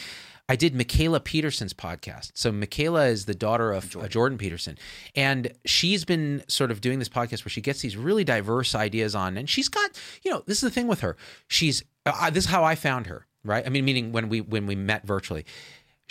[0.48, 2.32] I did Mikhaila Peterson's podcast.
[2.34, 4.10] So Mikhaila is the daughter of Jordan.
[4.10, 4.78] Jordan Peterson,
[5.14, 9.14] and she's been sort of doing this podcast where she gets these really diverse ideas
[9.14, 9.90] on, and she's got,
[10.22, 11.16] you know, this is the thing with her.
[11.46, 13.64] She's uh, this is how I found her, right?
[13.64, 15.46] I mean, meaning when we when we met virtually.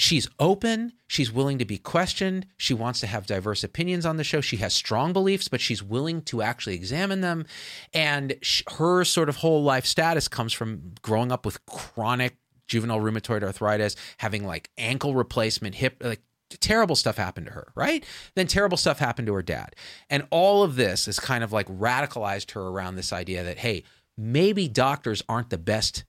[0.01, 0.93] She's open.
[1.05, 2.47] She's willing to be questioned.
[2.57, 4.41] She wants to have diverse opinions on the show.
[4.41, 7.45] She has strong beliefs, but she's willing to actually examine them.
[7.93, 12.37] And sh- her sort of whole life status comes from growing up with chronic
[12.67, 16.23] juvenile rheumatoid arthritis, having like ankle replacement, hip, like
[16.59, 18.03] terrible stuff happened to her, right?
[18.33, 19.75] Then terrible stuff happened to her dad.
[20.09, 23.83] And all of this is kind of like radicalized her around this idea that, hey,
[24.17, 26.05] maybe doctors aren't the best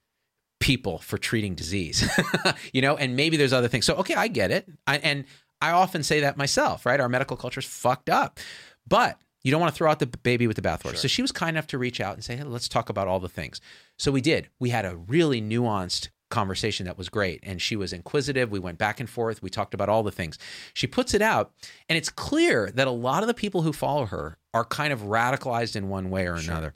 [0.63, 2.09] people for treating disease,
[2.73, 3.85] you know, and maybe there's other things.
[3.85, 4.69] So, okay, I get it.
[4.87, 5.25] I, and
[5.61, 7.01] I often say that myself, right?
[7.01, 8.39] Our medical culture is fucked up,
[8.87, 10.91] but you don't want to throw out the baby with the bathwater.
[10.91, 10.97] Sure.
[10.97, 13.19] So she was kind enough to reach out and say, hey, let's talk about all
[13.19, 13.61] the things.
[13.99, 14.49] So we did.
[14.61, 17.41] We had a really nuanced conversation that was great.
[17.43, 18.51] And she was inquisitive.
[18.51, 19.43] We went back and forth.
[19.43, 20.39] We talked about all the things.
[20.75, 21.53] She puts it out,
[21.89, 25.01] and it's clear that a lot of the people who follow her are kind of
[25.01, 26.53] radicalized in one way or sure.
[26.53, 26.75] another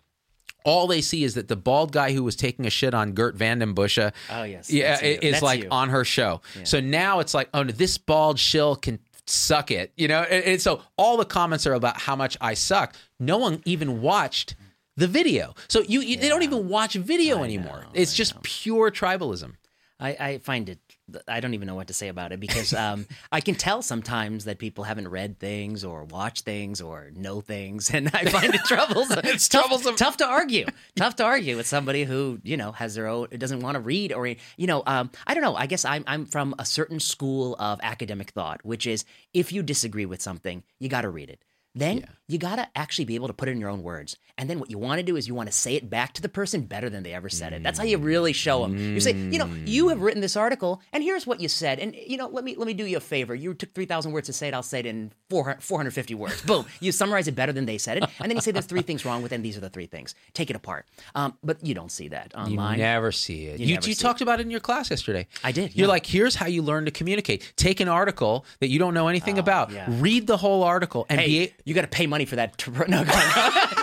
[0.67, 3.37] all they see is that the bald guy who was taking a shit on Geert
[3.37, 5.69] Vanden oh yes, yeah, is that's like you.
[5.71, 6.43] on her show.
[6.57, 6.65] Yeah.
[6.65, 10.23] So now it's like, oh, no, this bald shill can suck it, you know.
[10.23, 12.95] And, and, so all the comments are about how much I suck.
[13.21, 14.57] No one even watched
[14.97, 15.55] the video.
[15.69, 16.21] So you, you yeah.
[16.23, 17.83] they don't even watch video I anymore.
[17.83, 18.41] Know, it's I just know.
[18.43, 19.55] pure tribalism.
[19.99, 20.79] I, I, find it.
[21.29, 24.45] I don't even know what to say about it because um, I can tell sometimes
[24.47, 28.63] that people haven't read things or watched things or know things, and I find it
[28.65, 29.21] troublesome.
[29.25, 29.97] it's tough, troublesome.
[29.97, 30.67] Tough to argue.
[30.97, 34.13] tough to argue with somebody who you know has their own doesn't want to read
[34.13, 34.83] or you know.
[34.87, 35.55] Um, I don't know.
[35.57, 39.63] I guess I'm I'm from a certain school of academic thought, which is if you
[39.63, 41.41] disagree with something, you got to read it
[41.77, 42.07] then yeah.
[42.27, 44.17] you got to actually be able to put it in your own words.
[44.39, 46.23] And then what you want to do is you want to say it back to
[46.23, 47.63] the person better than they ever said it.
[47.63, 48.77] That's how you really show them.
[48.77, 51.79] You say, you know, you have written this article and here's what you said.
[51.79, 53.35] And you know, let me let me do you a favor.
[53.35, 56.43] You took 3000 words to say it, I'll say it in 400, 450 words.
[56.43, 56.67] Boom.
[56.81, 58.05] You summarize it better than they said it.
[58.21, 59.87] And then you say there's three things wrong with it and these are the three
[59.87, 60.15] things.
[60.35, 60.87] Take it apart.
[61.15, 62.79] Um, but you don't see that online.
[62.79, 63.61] You never see it.
[63.61, 64.25] You, you, you talked it.
[64.25, 65.27] about it in your class yesterday.
[65.45, 65.77] I did.
[65.77, 67.53] You're like, here's how you learn to communicate.
[67.57, 69.71] Take an article that you don't know anything oh, about.
[69.71, 69.87] Yeah.
[69.89, 72.59] Read the whole article and hey, be you got to pay money for that that.
[72.89, 73.01] no,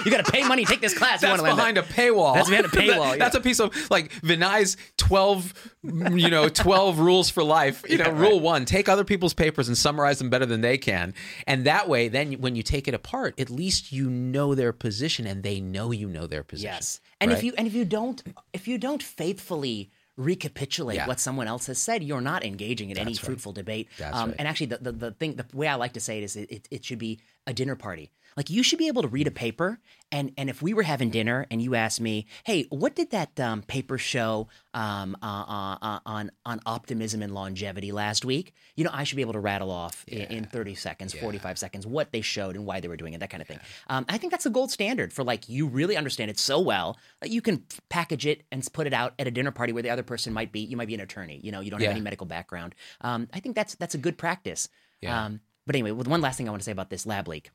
[0.06, 0.63] you got to pay money.
[0.63, 1.19] Take this class.
[1.19, 2.34] That's behind a paywall.
[2.34, 3.12] That's behind a paywall.
[3.12, 7.84] that, That's a piece of like Vinay's twelve, you know, twelve rules for life.
[7.88, 8.41] You know, yeah, rule right.
[8.41, 11.13] one: take other people's papers and summarize them better than they can.
[11.46, 15.28] And that way, then when you take it apart, at least you know their position,
[15.28, 16.72] and they know you know their position.
[16.74, 17.02] Yes.
[17.19, 17.38] And right?
[17.38, 21.08] if you and if you don't if you don't faithfully recapitulate yeah.
[21.08, 23.19] what someone else has said, you're not engaging in That's any right.
[23.19, 23.89] fruitful debate.
[24.02, 24.36] Um, right.
[24.39, 26.52] And actually, the, the, the thing, the way I like to say it is, it,
[26.52, 28.12] it, it should be a dinner party.
[28.36, 29.80] Like you should be able to read a paper,
[30.12, 33.39] and and if we were having dinner and you asked me, hey, what did that
[33.39, 38.54] um, paper show um, uh, uh, uh, on on optimism and longevity last week?
[38.76, 40.24] You know, I should be able to rattle off yeah.
[40.24, 41.22] in, in, thirty seconds, yeah.
[41.22, 43.48] forty five seconds, what they showed and why they were doing it, that kind of
[43.48, 43.60] thing.
[43.62, 43.98] Yeah.
[43.98, 46.98] Um, I think that's the gold standard for like you really understand it so well
[47.22, 49.89] that you can package it and put it out at a dinner party where the
[49.89, 50.62] other person might be.
[50.62, 51.39] You might be an attorney.
[51.43, 52.76] You know, you don't have any medical background.
[53.02, 54.69] Um, I think that's that's a good practice.
[55.02, 55.26] Yeah.
[55.26, 57.52] Um, but anyway, one last thing I want to say about this lab leak.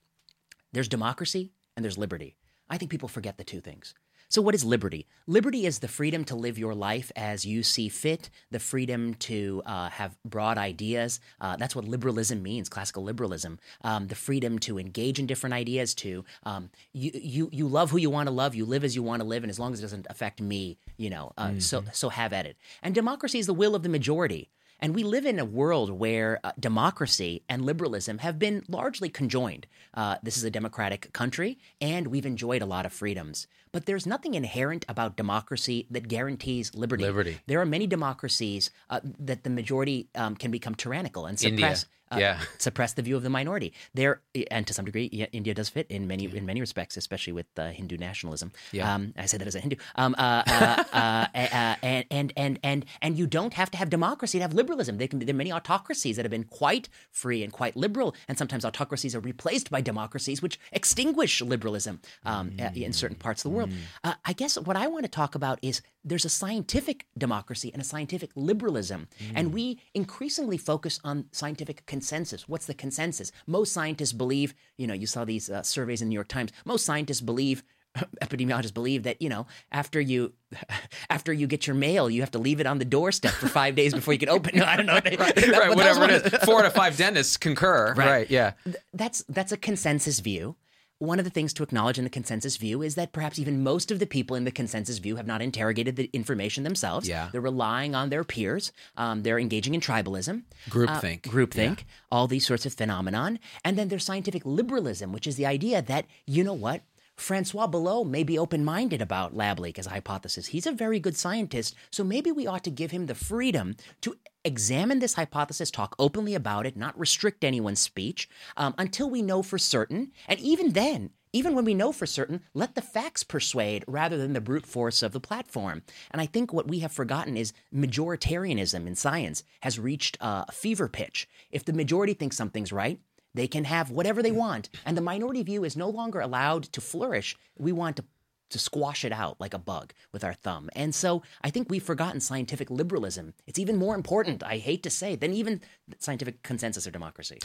[0.72, 2.36] There's democracy and there's liberty.
[2.68, 3.94] I think people forget the two things.
[4.30, 5.06] So, what is liberty?
[5.26, 9.62] Liberty is the freedom to live your life as you see fit, the freedom to
[9.64, 11.20] uh, have broad ideas.
[11.40, 13.58] Uh, that's what liberalism means, classical liberalism.
[13.82, 17.96] Um, the freedom to engage in different ideas, to um, you, you, you love who
[17.96, 19.78] you want to love, you live as you want to live, and as long as
[19.78, 21.58] it doesn't affect me, you know, uh, mm-hmm.
[21.60, 22.58] so, so have at it.
[22.82, 24.50] And democracy is the will of the majority.
[24.80, 29.66] And we live in a world where uh, democracy and liberalism have been largely conjoined.
[29.92, 33.48] Uh, this is a democratic country, and we've enjoyed a lot of freedoms.
[33.78, 37.04] But there's nothing inherent about democracy that guarantees liberty.
[37.04, 37.38] Liberty.
[37.46, 41.86] There are many democracies uh, that the majority um, can become tyrannical and suppress.
[42.10, 42.40] Uh, yeah.
[42.58, 43.72] suppress the view of the minority.
[43.94, 47.32] There, and to some degree, yeah, India does fit in many in many respects, especially
[47.32, 48.52] with uh, Hindu nationalism.
[48.72, 48.94] Yeah.
[48.94, 49.76] Um, I say that as a Hindu.
[49.96, 53.90] Um, uh, uh, uh, uh and, and and and and you don't have to have
[53.90, 54.98] democracy to have liberalism.
[54.98, 58.14] There can be there are many autocracies that have been quite free and quite liberal,
[58.26, 62.76] and sometimes autocracies are replaced by democracies which extinguish liberalism um, mm.
[62.76, 63.67] in certain parts of the world.
[63.68, 64.16] Mm.
[64.24, 67.84] I guess what I want to talk about is there's a scientific democracy and a
[67.84, 69.32] scientific liberalism, mm.
[69.34, 72.48] and we increasingly focus on scientific consensus.
[72.48, 73.32] What's the consensus?
[73.46, 76.52] Most scientists believe, you know, you saw these uh, surveys in the New York Times.
[76.64, 77.62] Most scientists believe
[78.22, 80.32] epidemiologists believe that you know after you
[81.10, 83.74] after you get your mail you have to leave it on the doorstep for five
[83.74, 84.62] days before you can open it.
[84.66, 88.06] I don't know right, that, right whatever it is four to five dentists concur right,
[88.06, 88.52] right yeah
[88.92, 90.56] that's that's a consensus view
[90.98, 93.90] one of the things to acknowledge in the consensus view is that perhaps even most
[93.90, 97.08] of the people in the consensus view have not interrogated the information themselves.
[97.08, 97.28] Yeah.
[97.30, 98.72] They're relying on their peers.
[98.96, 101.26] Um, they're engaging in tribalism, Groupthink.
[101.26, 103.38] uh, groupthink, all these sorts of phenomenon.
[103.64, 106.82] And then there's scientific liberalism, which is the idea that, you know what?
[107.16, 110.46] Francois Balloux may be open minded about lab leak as a hypothesis.
[110.46, 114.16] He's a very good scientist, so maybe we ought to give him the freedom to
[114.48, 119.42] examine this hypothesis, talk openly about it, not restrict anyone's speech um, until we know
[119.42, 120.10] for certain.
[120.26, 124.32] And even then, even when we know for certain, let the facts persuade rather than
[124.32, 125.82] the brute force of the platform.
[126.10, 130.88] And I think what we have forgotten is majoritarianism in science has reached a fever
[130.88, 131.28] pitch.
[131.50, 132.98] If the majority thinks something's right,
[133.34, 134.70] they can have whatever they want.
[134.86, 137.36] And the minority view is no longer allowed to flourish.
[137.56, 138.04] We want to
[138.50, 140.70] to squash it out like a bug with our thumb.
[140.74, 143.34] And so I think we've forgotten scientific liberalism.
[143.46, 145.60] It's even more important, I hate to say, than even
[145.98, 147.38] scientific consensus or democracy.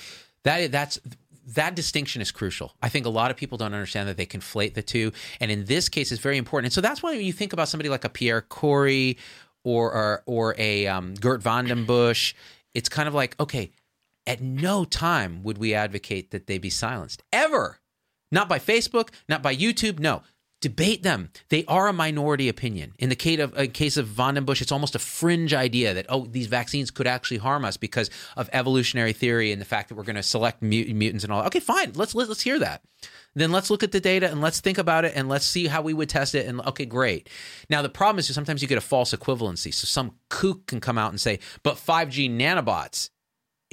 [0.44, 1.00] That that's
[1.46, 2.74] that distinction is crucial.
[2.82, 5.66] I think a lot of people don't understand that they conflate the two, and in
[5.66, 6.68] this case, it's very important.
[6.68, 9.18] And so that's why when you think about somebody like a Pierre Kory
[9.64, 12.34] or or, or a um, Geert Vanden Bossche.
[12.74, 13.72] It's kind of like okay,
[14.26, 17.80] at no time would we advocate that they be silenced ever.
[18.32, 20.00] Not by Facebook, not by YouTube.
[20.00, 20.24] No,
[20.64, 21.30] debate them.
[21.50, 22.94] They are a minority opinion.
[22.98, 26.26] In the case of, in case of Vanden it's almost a fringe idea that oh,
[26.26, 30.04] these vaccines could actually harm us because of evolutionary theory and the fact that we're
[30.04, 31.44] going to select mut- mutants and all.
[31.44, 31.92] Okay, fine.
[31.96, 32.82] Let's let's hear that.
[33.36, 35.82] Then let's look at the data and let's think about it and let's see how
[35.82, 36.48] we would test it.
[36.48, 37.30] And okay, great.
[37.70, 39.74] Now the problem is sometimes you get a false equivalency.
[39.74, 43.10] So some kook can come out and say, but 5G nanobots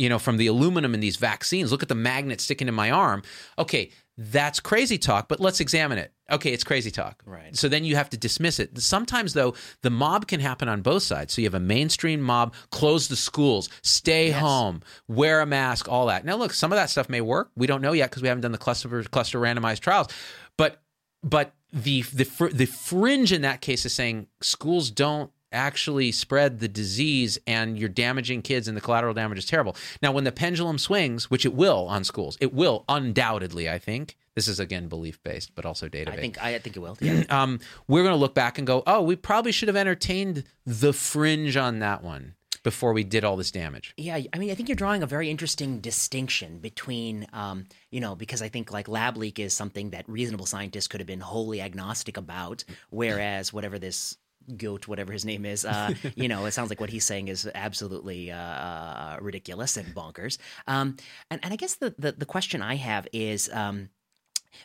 [0.00, 1.70] you know, from the aluminum in these vaccines.
[1.70, 3.22] Look at the magnet sticking in my arm.
[3.59, 6.12] Okay, that's crazy talk, but let's examine it.
[6.31, 7.23] Okay, it's crazy talk.
[7.25, 7.57] Right.
[7.57, 8.79] So then you have to dismiss it.
[8.79, 11.33] Sometimes, though, the mob can happen on both sides.
[11.33, 16.07] So you have a mainstream mob, close the schools, stay home, wear a mask, all
[16.07, 16.25] that.
[16.25, 17.51] Now, look, some of that stuff may work.
[17.57, 20.09] We don't know yet because we haven't done the cluster cluster randomized trials.
[20.57, 20.83] But
[21.23, 26.60] but the the fr- the fringe in that case is saying schools don't actually spread
[26.60, 29.76] the disease and you're damaging kids and the collateral damage is terrible.
[30.02, 34.16] Now, when the pendulum swings, which it will on schools, it will undoubtedly, I think.
[34.34, 36.18] This is again belief based, but also data based.
[36.18, 36.96] I think I think it will.
[37.10, 37.24] Yeah.
[37.28, 40.92] Um, we're going to look back and go, oh, we probably should have entertained the
[40.92, 43.94] fringe on that one before we did all this damage.
[43.96, 48.14] Yeah, I mean, I think you're drawing a very interesting distinction between, um, you know,
[48.14, 51.60] because I think like lab leak is something that reasonable scientists could have been wholly
[51.60, 54.16] agnostic about, whereas whatever this
[54.56, 57.48] goat, whatever his name is, uh, you know, it sounds like what he's saying is
[57.54, 60.38] absolutely uh, ridiculous and bonkers.
[60.66, 60.96] Um,
[61.30, 63.90] and, and I guess the, the, the question I have is um,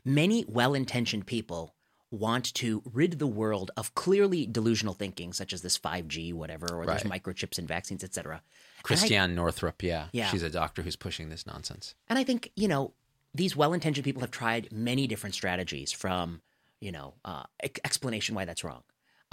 [0.03, 1.75] many well intentioned people
[2.11, 6.85] want to rid the world of clearly delusional thinking, such as this 5G, whatever, or
[6.85, 8.41] there's microchips and vaccines, etc.
[8.83, 10.07] Christiane Northrup, yeah.
[10.11, 10.29] Yeah.
[10.29, 11.95] She's a doctor who's pushing this nonsense.
[12.07, 12.93] And I think, you know,
[13.33, 16.41] these well intentioned people have tried many different strategies from,
[16.79, 17.43] you know, uh,
[17.83, 18.83] explanation why that's wrong,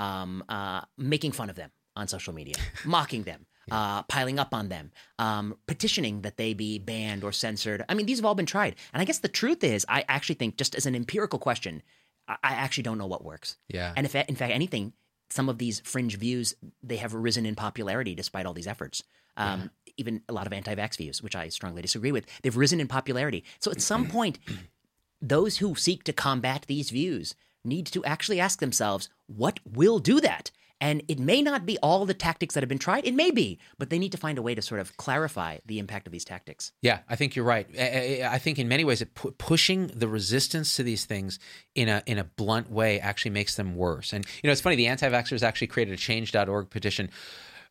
[0.02, 4.68] um, uh, making fun of them on social media, mocking them, uh, piling up on
[4.68, 7.84] them, um, petitioning that they be banned or censored.
[7.88, 8.76] I mean, these have all been tried.
[8.92, 11.82] And I guess the truth is, I actually think, just as an empirical question,
[12.26, 13.56] I, I actually don't know what works.
[13.68, 13.92] Yeah.
[13.96, 14.92] And if, in fact, anything,
[15.30, 19.02] some of these fringe views, they have risen in popularity despite all these efforts.
[19.36, 22.80] Um, Even a lot of anti vax views, which I strongly disagree with, they've risen
[22.80, 23.44] in popularity.
[23.60, 24.38] So at some point,
[25.20, 27.34] those who seek to combat these views
[27.64, 30.50] need to actually ask themselves, what will do that?
[30.82, 33.06] And it may not be all the tactics that have been tried.
[33.06, 35.78] It may be, but they need to find a way to sort of clarify the
[35.78, 36.72] impact of these tactics.
[36.82, 37.68] Yeah, I think you're right.
[37.78, 41.38] I, think in many ways, pu- pushing the resistance to these things
[41.76, 44.12] in a in a blunt way actually makes them worse.
[44.12, 44.74] And you know, it's funny.
[44.74, 47.10] The anti-vaxxers actually created a Change.org petition.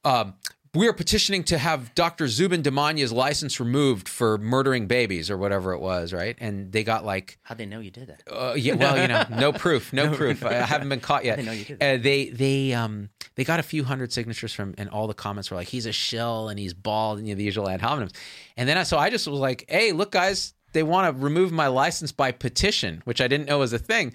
[0.05, 0.35] Um,
[0.73, 2.29] we are petitioning to have Dr.
[2.29, 6.37] Zubin Damania's license removed for murdering babies or whatever it was, right?
[6.39, 8.21] And they got like How'd they know you did that?
[8.31, 10.45] uh, yeah, well, you know, no proof, no, proof.
[10.45, 11.35] I haven't been caught yet.
[11.37, 14.73] Didn't know you did Uh, they they um they got a few hundred signatures from,
[14.77, 17.37] and all the comments were like, "He's a shill and he's bald," and you know,
[17.37, 18.13] the usual ad hominems.
[18.57, 21.51] And then I, so I just was like, "Hey, look, guys, they want to remove
[21.51, 24.13] my license by petition, which I didn't know was a thing."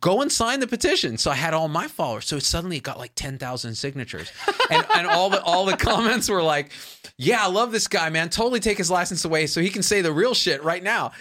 [0.00, 1.16] Go and sign the petition.
[1.16, 2.26] So I had all my followers.
[2.26, 4.32] So it suddenly it got like ten thousand signatures,
[4.70, 6.72] and, and all the all the comments were like,
[7.16, 8.30] "Yeah, I love this guy, man.
[8.30, 11.12] Totally take his license away so he can say the real shit right now."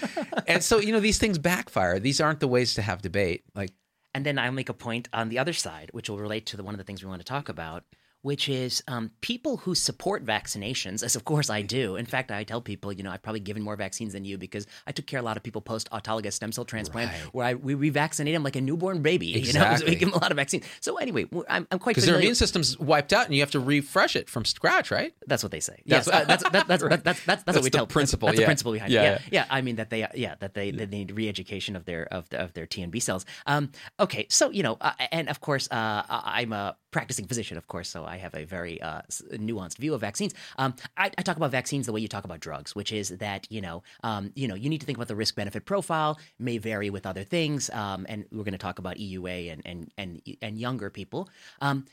[0.48, 2.00] And so you know these things backfire.
[2.00, 3.44] These aren't the ways to have debate.
[3.54, 3.72] Like
[4.16, 6.64] And then I'll make a point on the other side, which will relate to the,
[6.64, 7.84] one of the things we want to talk about,
[8.24, 11.96] which is um, people who support vaccinations, as of course I do.
[11.96, 14.66] In fact, I tell people, you know, I've probably given more vaccines than you because
[14.88, 17.20] I took care of a lot of people post autologous stem cell transplant, Right.
[17.34, 19.28] where I, we revaccinate them like a newborn baby.
[19.28, 19.90] You know, so Exactly.
[19.92, 20.66] we give them a lot of vaccines.
[20.82, 23.60] So anyway, I'm, I'm quite Because their immune system's wiped out and you have to
[23.60, 25.14] refresh it from scratch, right?
[25.28, 25.82] That's what they say.
[25.86, 27.86] That's Yes, what- uh, that's that's that's, that's, that's, that's, That's what we tell.
[27.88, 28.46] principle, That's, that's yeah.
[28.46, 29.06] the principle behind Yeah, it.
[29.06, 29.12] yeah.
[29.12, 29.46] Yeah, yeah.
[29.50, 32.54] I mean that they, yeah, that they, they need re-education of their of, the, of
[32.54, 33.26] their T and B cells.
[33.46, 37.68] Um, okay, so you know, uh, and of course, uh, I'm a practicing physician, of
[37.68, 39.02] course, so I have a very uh,
[39.34, 40.34] nuanced view of vaccines.
[40.58, 43.48] Um, I, I talk about vaccines the way you talk about drugs, which is that
[43.52, 46.20] you know, um, you know, you need to think about the risk benefit profile.
[46.40, 49.92] May vary with other things, um, and we're going to talk about EUA and and
[49.98, 51.30] and and younger people.
[51.62, 51.86] Um,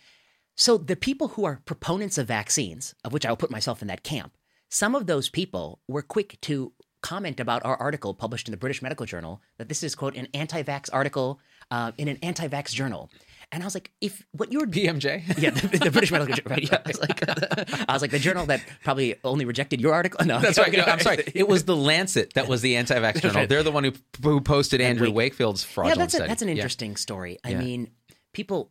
[0.56, 3.88] so the people who are proponents of vaccines, of which I will put myself in
[3.88, 4.36] that camp,
[4.68, 8.82] some of those people were quick to comment about our article published in the British
[8.82, 11.40] Medical Journal that this is quote an anti-vax article
[11.70, 13.10] uh, in an anti-vax journal.
[13.52, 15.38] And I was like, if what you're BMJ.
[15.38, 16.50] yeah, the, the British Medical Journal.
[16.50, 16.62] Right?
[16.70, 20.24] Yeah, I was like, I was like the journal that probably only rejected your article.
[20.24, 20.72] No, That's right.
[20.72, 21.24] No, I'm sorry.
[21.34, 23.46] It was the Lancet that was the anti-vax journal.
[23.46, 23.92] They're the one who,
[24.22, 26.54] who posted Andrew Wake- Wakefield's yeah, that's a, that's an Yeah.
[26.54, 27.38] interesting story.
[27.44, 27.58] I Yeah.
[27.60, 27.90] mean,
[28.32, 28.70] people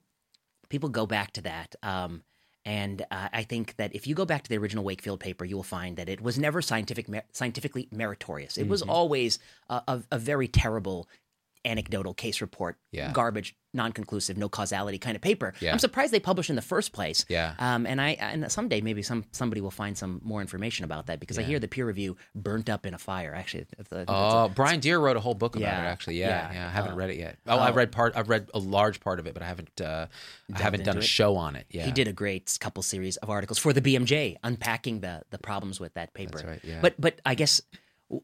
[0.69, 2.23] people go back to that, um,
[2.65, 5.55] and uh, I think that if you go back to the original Wakefield paper, you
[5.55, 8.57] will find that it was never scientific mer- scientifically meritorious.
[8.57, 8.69] It Mm-hmm.
[8.71, 11.07] was always a, a, a very terrible
[11.65, 13.11] anecdotal case report, Yeah.
[13.11, 15.53] garbage, non-conclusive, no causality kind of paper.
[15.59, 15.73] Yeah.
[15.73, 17.25] I'm surprised they published in the first place.
[17.29, 17.53] Yeah.
[17.59, 21.19] Um, and I and someday maybe some somebody will find some more information about that
[21.19, 23.35] because I hear the peer review burnt up in a fire.
[23.35, 25.87] Actually, a- it's a- Oh, Brian Deer wrote a whole book about Yeah, it.
[25.87, 26.53] Actually, yeah, yeah.
[26.53, 26.67] yeah.
[26.67, 27.37] I haven't Uh, read it yet.
[27.45, 28.15] Oh, I've read part.
[28.15, 29.79] I've read a large part of it, but I haven't.
[29.81, 30.07] Uh,
[30.53, 31.03] I haven't done a it?
[31.03, 31.67] show on it.
[31.69, 35.37] Yeah, He did a great couple series of articles for the BMJ unpacking the the
[35.37, 36.37] problems with that paper.
[36.39, 36.79] That's right, yeah.
[36.81, 37.61] But but I guess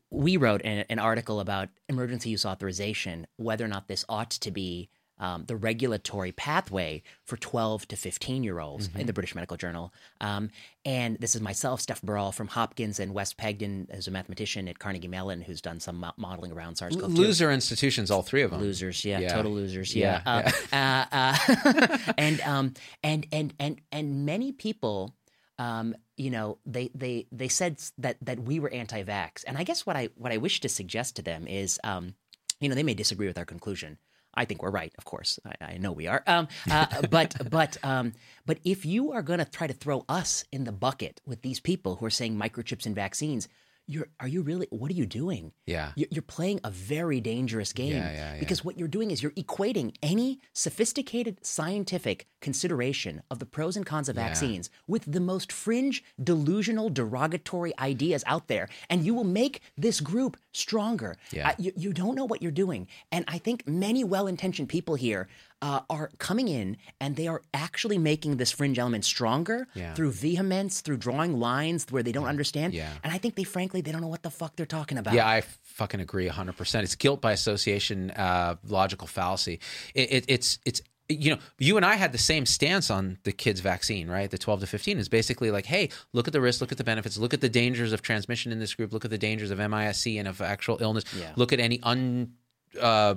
[0.10, 4.52] we wrote an, an article about emergency use authorization, whether or not this ought to
[4.52, 9.00] be um, the regulatory pathway for 12 to 15 year olds Mm-hmm.
[9.00, 9.94] in the British Medical Journal.
[10.20, 10.50] Um,
[10.84, 14.78] and this is myself, Steph Baral from Hopkins, and Wes Pegden, who's a mathematician at
[14.80, 18.60] Carnegie Mellon, who's done some mo- modeling around SARS-CoV-2 Loser institutions, all three of them.
[18.60, 19.34] losers yeah, Yeah.
[19.34, 20.76] total losers Yeah, yeah, Uh,
[21.16, 25.16] uh, uh, and um and and and and many people
[25.60, 29.86] um you know they they they said that that we were anti-vax and i guess
[29.86, 32.14] what i what i wish to suggest to them is um
[32.60, 33.98] you know they may disagree with our conclusion
[34.38, 35.40] I think we're right, of course.
[35.46, 36.22] I, I know we are.
[36.28, 38.14] Um, uh, but but um,
[38.46, 41.60] but if you are going to try to throw us in the bucket with these
[41.60, 43.48] people who are saying microchips and vaccines,
[43.88, 44.68] you're are you really?
[44.70, 45.52] What are you doing?
[45.66, 45.92] Yeah.
[45.96, 48.40] You're, playing a very dangerous game Yeah, yeah, yeah.
[48.40, 53.86] because what you're doing is you're equating any sophisticated scientific consideration of the pros and
[53.86, 59.24] cons of vaccines with the most fringe, delusional, derogatory ideas out there, and you will
[59.24, 61.16] make this group stronger.
[61.32, 61.50] Yeah.
[61.50, 65.28] Uh, you, you don't know what you're doing, and I think many well-intentioned people here
[65.62, 69.94] uh, are coming in and they are actually making this fringe element stronger Yeah.
[69.94, 72.74] through vehemence, through drawing lines where they don't understand.
[72.74, 72.92] Yeah.
[73.04, 75.14] And I think they, frankly, they don't know what the fuck they're talking about.
[75.14, 76.84] Yeah, I fucking agree 100%.
[76.84, 79.60] It's guilt by association, uh, logical fallacy.
[79.94, 83.32] It, it, it's, it's, you know, you and I had the same stance on the
[83.32, 84.30] kids' vaccine, right?
[84.30, 86.84] The 12 to 15 is basically like, hey, look at the risks, look at the
[86.84, 89.60] benefits, look at the dangers of transmission in this group, look at the dangers of
[89.60, 91.32] MIS-C and of actual illness, Yeah.
[91.36, 92.34] look at any un
[92.82, 93.16] uh,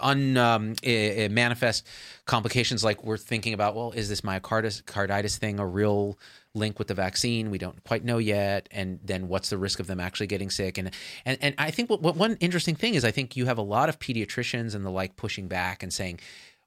[0.00, 1.86] un um, eh, eh, manifest
[2.26, 3.74] complications like we're thinking about.
[3.74, 6.18] Well, is this myocarditis thing a real
[6.54, 7.50] link with the vaccine?
[7.50, 8.68] We don't quite know yet.
[8.70, 10.78] And then what's the risk of them actually getting sick?
[10.78, 10.90] And
[11.24, 13.62] and and I think what, what one interesting thing is I think you have a
[13.62, 16.20] lot of pediatricians and the like pushing back and saying.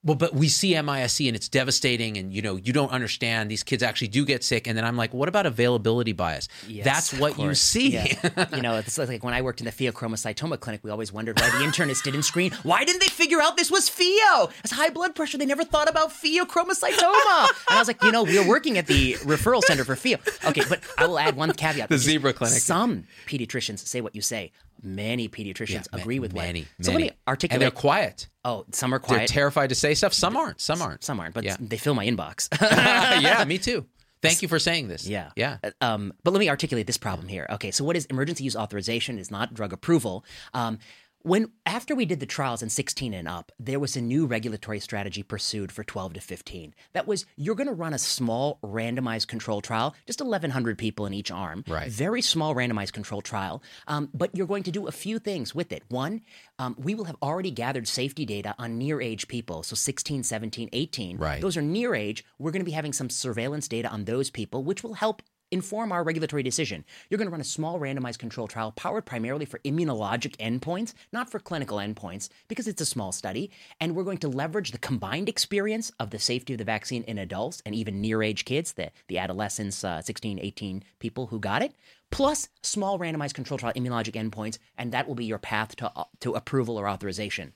[0.06, 3.50] Well, but we see MIS-C and it's devastating, and you know you don't understand.
[3.50, 6.48] These kids actually do get sick, and then I'm like, what about availability bias?
[6.68, 7.90] Yes, That's what you see.
[7.90, 8.46] Yeah.
[8.56, 11.50] you know, it's like when I worked in the pheochromocytoma clinic, we always wondered why
[11.50, 12.52] the internist didn't screen.
[12.62, 14.52] Why didn't they figure out this was pheo?
[14.64, 15.40] It's high blood pressure.
[15.40, 17.50] They never thought about pheochromocytoma.
[17.70, 20.20] And I was like, you know, we're working at the referral center for pheo.
[20.48, 21.90] Okay, but I will add one caveat.
[21.90, 22.60] The zebra clinic.
[22.60, 24.52] Some pediatricians say what you say.
[24.86, 26.86] Many pediatricians ma- agree with many, what.
[26.86, 27.06] So many.
[27.06, 27.54] let me articulate.
[27.56, 28.28] and they're quiet.
[28.46, 29.20] oh, some are quiet.
[29.20, 30.14] They're terrified to say stuff.
[30.14, 30.62] Some aren't.
[30.62, 31.04] Some aren't.
[31.04, 31.58] some aren't, but Yeah.
[31.60, 32.48] they fill my inbox.
[33.22, 33.86] yeah, me too.
[34.22, 35.06] Thank you for saying this.
[35.08, 35.30] Yeah.
[35.36, 35.58] Yeah.
[35.64, 37.46] Uh, Um, but let me articulate this problem here.
[37.52, 39.20] Okay, so what is emergency use authorization?
[39.20, 40.26] Is not drug approval.
[40.54, 40.80] Um,
[41.26, 44.80] when after we did the trials in 16 and up, there was a new regulatory
[44.80, 46.76] strategy pursued for 12 to 15.
[46.94, 51.16] That was you're going to run a small randomized control trial, just 1,100 people in
[51.16, 51.90] each arm, Right.
[51.90, 55.72] Very small randomized control trial, um, but you're going to do a few things with
[55.72, 55.82] it.
[55.90, 56.22] One,
[56.60, 60.70] um, we will have already gathered safety data on near age people, so 16, 17,
[60.72, 61.18] 18.
[61.18, 61.42] Right.
[61.42, 62.24] Those are near age.
[62.38, 65.24] We're going to be having some surveillance data on those people, which will help
[65.56, 66.84] inform our regulatory decision.
[67.10, 71.32] You're going to run a small randomized control trial powered primarily for immunologic endpoints, not
[71.32, 73.50] for clinical endpoints, because it's a small study.
[73.80, 77.18] And we're going to leverage the combined experience of the safety of the vaccine in
[77.18, 81.62] adults and even near age kids, the, the adolescents, uh, 16, 18 people who got
[81.62, 81.74] it,
[82.12, 86.06] plus small randomized control trial immunologic endpoints, and that will be your path to, uh,
[86.20, 87.54] to approval or authorization.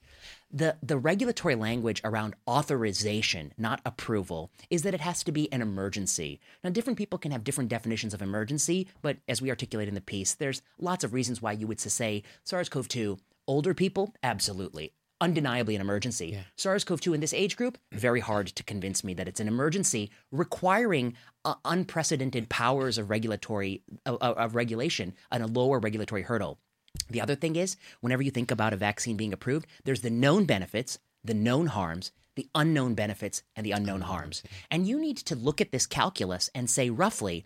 [0.51, 5.61] The, the regulatory language around authorization, not approval, is that it has to be an
[5.61, 6.39] emergency.
[6.63, 10.01] Now, different people can have different definitions of emergency, but as we articulate in the
[10.01, 14.93] piece, there's lots of reasons why you would say SARS CoV 2, older people, absolutely
[15.21, 16.27] undeniably an emergency.
[16.27, 16.41] Yeah.
[16.55, 19.47] SARS CoV 2 in this age group, very hard to convince me that it's an
[19.47, 21.15] emergency requiring
[21.45, 26.59] uh, unprecedented powers of regulatory uh, of regulation and a lower regulatory hurdle.
[27.09, 30.45] The other thing is, whenever you think about a vaccine being approved, there's the known
[30.45, 34.43] benefits, the known harms, the unknown benefits, and the unknown harms.
[34.71, 37.45] And you need to look at this calculus and say roughly,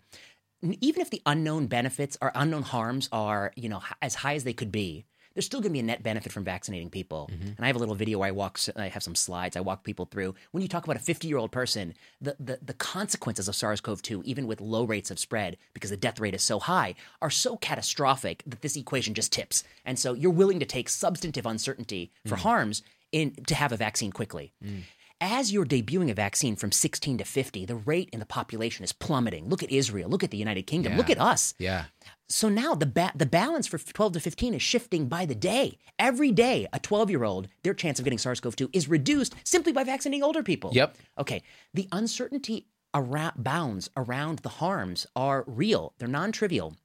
[0.80, 4.52] even if the unknown benefits or unknown harms are, you know, as high as they
[4.52, 5.04] could be,
[5.34, 7.28] there's still going to be a net benefit from vaccinating people.
[7.32, 7.48] Mm-hmm.
[7.48, 9.84] And I have a little video where I walk, I have some slides, I walk
[9.84, 10.34] people through.
[10.52, 13.80] When you talk about a 50 year old person, the, the, the consequences of SARS
[13.80, 16.94] CoV 2, even with low rates of spread, because the death rate is so high,
[17.20, 19.64] are so catastrophic that this equation just tips.
[19.84, 22.40] And so you're willing to take substantive uncertainty for mm.
[22.40, 22.82] harms
[23.12, 24.52] in, to have a vaccine quickly.
[24.64, 24.82] Mm
[25.20, 28.92] as you're debuting a vaccine from 16 to 50, the rate in the population is
[28.92, 29.48] plummeting.
[29.48, 30.10] Look at Israel.
[30.10, 30.92] Look at the United Kingdom.
[30.92, 30.98] Yeah.
[30.98, 31.54] Look at us.
[31.58, 31.84] Yeah.
[32.28, 35.78] So now the ba- the balance for 12 to 15 is shifting by the day.
[35.98, 39.34] Every day, a 12 year old, their chance of getting SARS CoV 2 is reduced
[39.44, 40.70] simply by vaccinating older people.
[40.72, 40.96] Yep.
[41.18, 41.42] Okay.
[41.74, 46.76] The uncertainty around bounds around the harms are real, they're non trivial.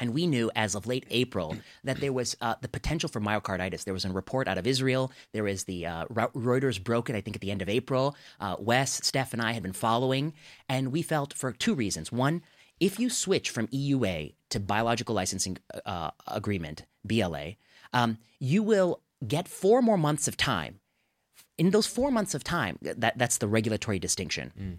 [0.00, 3.84] And we knew as of late April that there was uh, the potential for myocarditis.
[3.84, 5.10] There was a report out of Israel.
[5.32, 8.16] There was the uh, Reuters broke it, I think, at the end of April.
[8.38, 10.34] Uh, Wes, Steph, and I had been following.
[10.68, 12.12] And we felt for two reasons.
[12.12, 12.42] One,
[12.80, 17.54] if you switch from EUA to Biological Licensing uh, Agreement, BLA,
[17.92, 20.80] um, you will get four more months of time.
[21.56, 24.52] In those four months of time, that, that's the regulatory distinction.
[24.58, 24.78] Mm.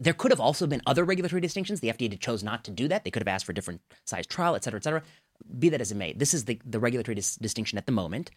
[0.00, 1.80] There could have also been other regulatory distinctions.
[1.80, 3.04] The FDA chose not to do that.
[3.04, 5.02] They could have asked for a different size trial, et cetera, et cetera.
[5.58, 8.32] Be that as it may, this is the, the regulatory dis- distinction at the moment.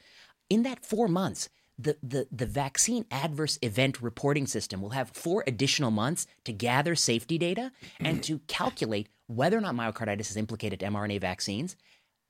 [0.49, 1.49] In that four months,
[1.79, 6.93] the, the, the vaccine adverse event reporting system will have four additional months to gather
[6.93, 11.77] safety data and to calculate whether or not myocarditis is implicated to mRNA vaccines,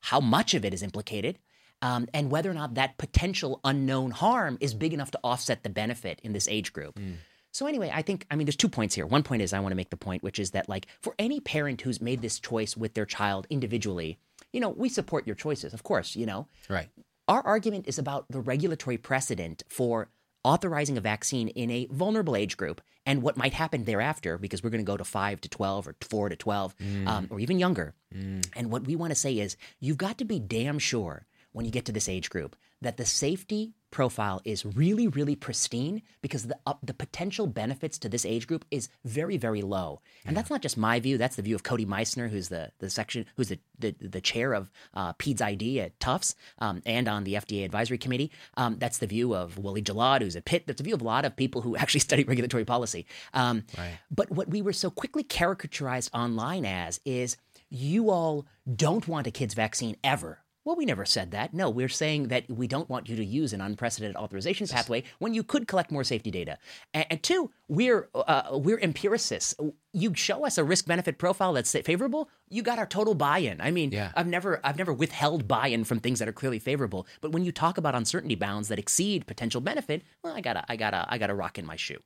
[0.01, 1.39] how much of it is implicated,
[1.81, 5.69] um, and whether or not that potential unknown harm is big enough to offset the
[5.69, 6.95] benefit in this age group.
[6.99, 7.15] Mm.
[7.51, 9.07] So anyway, I think I mean there's two points here.
[9.07, 11.39] One point is I want to make the point which is that like for any
[11.39, 14.19] parent who's made this choice with their child individually,
[14.53, 16.47] you know, we support your choices, of course, you know.
[16.69, 16.89] Right.
[17.29, 20.09] Our argument is about the regulatory precedent for
[20.43, 24.71] authorizing a vaccine in a vulnerable age group and what might happen thereafter because we're
[24.71, 27.07] going to go to 5 to 12 or 4 to 12 mm.
[27.07, 27.93] um, or even younger.
[28.15, 28.49] Mm.
[28.55, 31.71] And what we want to say is you've got to be damn sure when you
[31.71, 36.57] get to this age group that the safety profile is really, really pristine because the
[36.65, 40.01] uh, the potential benefits to this age group is very, very low.
[40.25, 40.39] And yeah.
[40.39, 43.25] that's not just my view; that's the view of Cody Meissner, who's the the section,
[43.35, 47.33] who's the the, the chair of uh, PEDS ID at Tufts um, and on the
[47.35, 48.31] FDA advisory committee.
[48.57, 50.67] Um, that's the view of Walid Gellad, who's at Pitt.
[50.67, 53.05] That's the view of a lot of people who actually study regulatory policy.
[53.33, 53.99] Um, right.
[54.11, 57.37] But what we were so quickly caricaturized online as is
[57.69, 61.53] you all don't want a kid's vaccine ever well, we never said that.
[61.53, 65.33] No, we're saying that we don't want you to use an unprecedented authorization pathway when
[65.33, 66.57] you could collect more safety data.
[66.93, 69.55] And, and two, we're uh, we're empiricists.
[69.93, 73.61] You show us a risk benefit profile that's favorable, you got our total buy-in.
[73.61, 74.11] I mean, yeah.
[74.15, 77.07] I've never I've never withheld buy-in from things that are clearly favorable.
[77.21, 80.75] But when you talk about uncertainty bounds that exceed potential benefit, well, I gotta I
[80.75, 81.99] gotta I gotta rock in my shoe.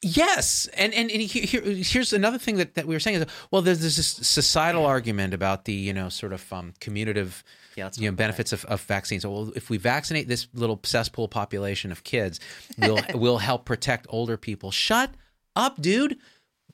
[0.00, 3.62] Yes, and and, and here, here's another thing that, that we were saying is well,
[3.62, 7.42] there's, this societal argument about the you know sort of um, commutative
[7.74, 9.22] yeah, you know benefits of, of vaccines.
[9.22, 12.38] So, well, if we vaccinate this little cesspool population of kids,
[12.78, 14.70] we'll we'll help protect older people.
[14.70, 15.10] Shut
[15.56, 16.18] up, dude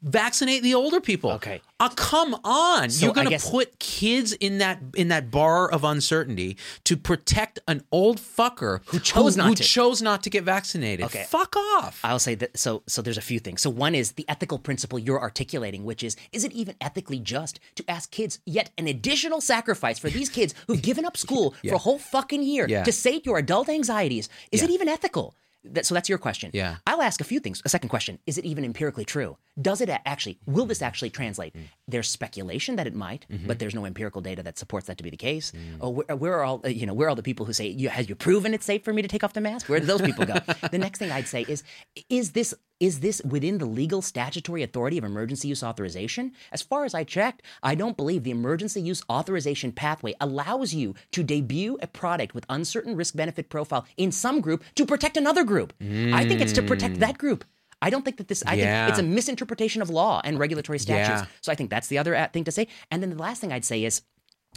[0.04, 1.32] vaccinate the older people.
[1.32, 1.60] Okay.
[1.80, 2.90] Uh, come on.
[2.90, 7.58] So You're going to put kids in that in that bar of uncertainty to protect
[7.66, 9.62] an old fucker who chose who, not who to.
[9.62, 11.06] chose not to get vaccinated.
[11.06, 11.24] Okay.
[11.28, 12.00] Fuck off.
[12.04, 13.62] I'll say that so so there's a few things.
[13.62, 17.58] So one is the ethical principle you're articulating, which is is it even ethically just
[17.76, 21.70] to ask kids yet an additional sacrifice for these kids who've given up school yeah.
[21.70, 22.84] for a whole fucking year yeah.
[22.84, 24.28] to sate your adult anxieties?
[24.52, 24.68] Is yeah.
[24.68, 25.34] it even ethical?
[25.64, 26.50] That, so that's your question.
[26.52, 26.76] Yeah.
[26.86, 27.62] I'll ask a few things.
[27.64, 29.36] A second question: Is it even empirically true?
[29.60, 30.38] Does it actually?
[30.46, 31.54] Will this actually translate?
[31.54, 31.62] Mm.
[31.88, 33.46] There's speculation that it might, mm-hmm.
[33.46, 35.52] but there's no empirical data that supports that to be the case.
[35.52, 35.78] Mm.
[35.80, 36.94] Oh, where, where, are all uh, you know?
[36.94, 39.02] Where are all the people who say, you, "Have you proven it's safe for me
[39.02, 40.34] to take off the mask?" Where do those people go?
[40.70, 41.62] the next thing I'd say is:
[42.08, 42.54] Is this
[42.84, 46.32] is this within the legal statutory authority of emergency use authorization?
[46.52, 50.94] As far as I checked, I don't believe the emergency use authorization pathway allows you
[51.12, 55.44] to debut a product with uncertain risk benefit profile in some group to protect another
[55.44, 55.72] group.
[55.80, 57.44] I think it's to protect that group.
[57.80, 58.42] I don't think that this.
[58.46, 58.86] I Yeah.
[58.86, 61.22] think it's a misinterpretation of law and regulatory statutes.
[61.22, 61.26] Yeah.
[61.40, 62.68] So I think that's the other uh, thing to say.
[62.90, 64.02] And then the last thing I'd say is.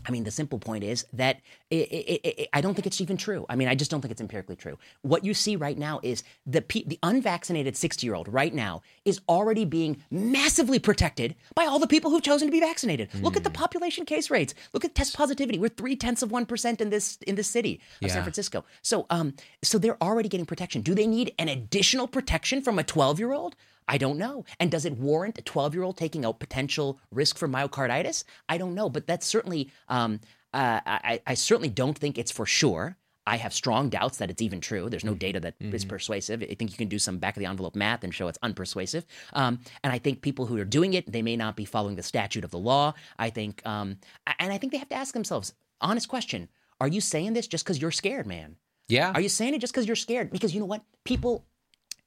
[0.05, 1.41] I mean, the simple point is that
[1.71, 3.45] i i i I don't think it's even true.
[3.49, 4.77] I mean, I just don't think it's empirically true.
[5.01, 8.81] What you see right now is the pe- the unvaccinated 60 year old right now
[9.03, 13.09] is already being massively protected by all the people who've chosen to be vaccinated.
[13.21, 14.53] Look at the population case rates.
[14.73, 15.59] Look at test positivity.
[15.59, 18.13] We're three tenths of one percent in this in this city of Yeah.
[18.13, 18.63] San Francisco.
[18.81, 20.81] So, um, so they're already getting protection.
[20.83, 23.55] Do they need an additional protection from a 12 year old?
[23.87, 24.45] I don't know.
[24.59, 28.23] And does it warrant a 12 year old taking a potential risk for myocarditis?
[28.49, 28.89] I don't know.
[28.89, 30.19] But that's certainly, um,
[30.53, 32.97] uh, I, I certainly don't think it's for sure.
[33.27, 34.89] I have strong doubts that it's even true.
[34.89, 36.41] There's no data that is persuasive.
[36.41, 39.03] I think you can do some back of the envelope math and show it's unpersuasive.
[39.33, 42.03] Um, and I think people who are doing it, they may not be following the
[42.03, 42.93] statute of the law.
[43.19, 43.97] I think, um,
[44.39, 46.47] and I think they have to ask themselves, honest question:
[46.79, 48.55] Are you saying this just because you're scared, man?
[48.87, 49.11] Yeah.
[49.13, 50.31] Are you saying it just because you're scared?
[50.31, 50.83] Because you know what?
[51.03, 51.45] People,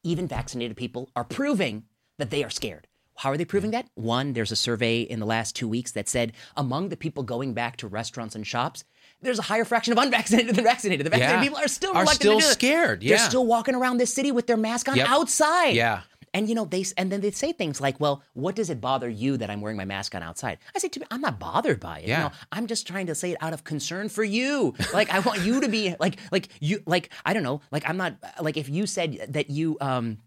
[0.02, 1.84] even vaccinated people, are proving
[2.18, 2.86] that they are scared.
[3.16, 3.74] How are they proving mm.
[3.74, 3.88] that?
[3.94, 7.52] One, there's a survey in the last two weeks that said among the people going
[7.52, 8.84] back to restaurants and shops,
[9.20, 11.04] there's a higher fraction of unvaccinated than vaccinated.
[11.04, 11.42] The vaccinated Yeah.
[11.42, 12.52] people are still Are reluctant still to do it.
[12.52, 15.08] scared, They're still walking around this city with their mask on Yep.
[15.08, 15.74] outside.
[15.74, 16.00] Yeah.
[16.32, 19.08] And you know they and then they say things like, "Well, what does it bother
[19.08, 21.80] you that I'm wearing my mask on outside?" I say to me, "I'm not bothered
[21.80, 22.08] by it.
[22.08, 22.16] Yeah.
[22.18, 24.74] You know, I'm just trying to say it out of concern for you.
[24.92, 27.60] Like I want you to be like like you like I don't know.
[27.70, 30.18] Like I'm not like if you said that you um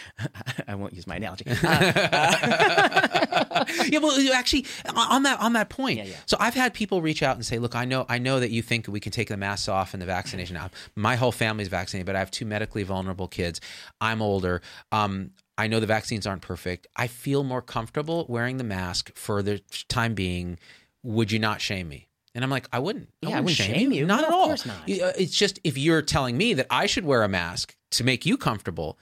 [0.68, 1.44] I won't use my analogy.
[1.62, 5.98] Uh, yeah, well, you actually, on that on that point.
[5.98, 6.16] Yeah, yeah.
[6.26, 8.62] So I've had people reach out and say, "Look, I know, I know that you
[8.62, 10.72] think we can take the masks off and the vaccination out.
[10.96, 13.60] My whole family's vaccinated, but I have two medically vulnerable kids.
[14.00, 14.62] I'm older.
[14.90, 16.86] Um, I know the vaccines aren't perfect.
[16.96, 20.58] I feel more comfortable wearing the mask for the time being.
[21.02, 23.10] Would you not shame me?" And I'm like, I wouldn't.
[23.20, 24.06] Yeah, I wouldn't shame you.
[24.06, 24.46] Not No, at of all.
[24.46, 24.76] course not.
[24.90, 28.24] Uh, It's just if you're telling me that I should wear a mask to make
[28.24, 28.98] you comfortable,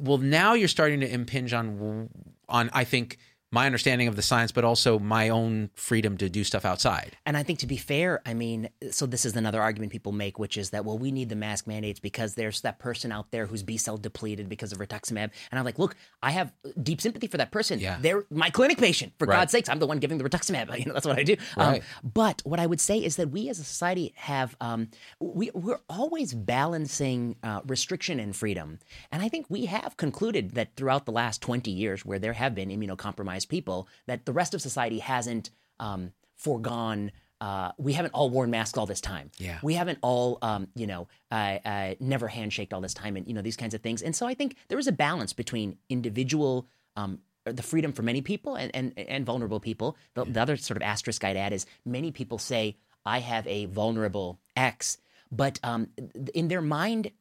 [0.00, 2.08] well, now you're starting to impinge on
[2.48, 3.18] on I think
[3.50, 7.16] my understanding of the science, but also my own freedom to do stuff outside.
[7.24, 10.38] And I think to be fair, I mean, so this is another argument people make,
[10.38, 13.46] which is that well, we need the mask mandates because there's that person out there
[13.46, 15.30] who's B cell depleted because of rituximab.
[15.50, 17.80] And I'm like, look, I have deep sympathy for that person.
[17.80, 17.98] Yeah.
[18.00, 19.12] They're my clinic patient.
[19.18, 19.36] For Right.
[19.36, 20.68] God's sakes, I'm the one giving the rituximab.
[20.78, 21.36] You know, that's what I do.
[21.56, 21.82] Right.
[21.82, 24.90] Um, but what I would say is that we as a society have um,
[25.20, 28.78] we we're always balancing uh, restriction and freedom.
[29.10, 32.54] And I think we have concluded that throughout the last 20 years, where there have
[32.54, 37.12] been immunocompromised people, that the rest of society hasn't um, foregone.
[37.40, 39.30] Uh, we haven't all worn masks all this time.
[39.38, 39.58] Yeah.
[39.62, 43.34] We haven't all, um, you know, uh, uh, never handshaked all this time, and you
[43.34, 44.02] know these kinds of things.
[44.02, 46.66] And so I think there is a balance between individual,
[46.96, 49.96] um, the freedom for many people and and, and vulnerable people.
[50.14, 52.76] The, the other sort of asterisk I'd add is many people say
[53.06, 54.98] I have a vulnerable X,
[55.30, 55.88] but um,
[56.34, 57.12] in their mind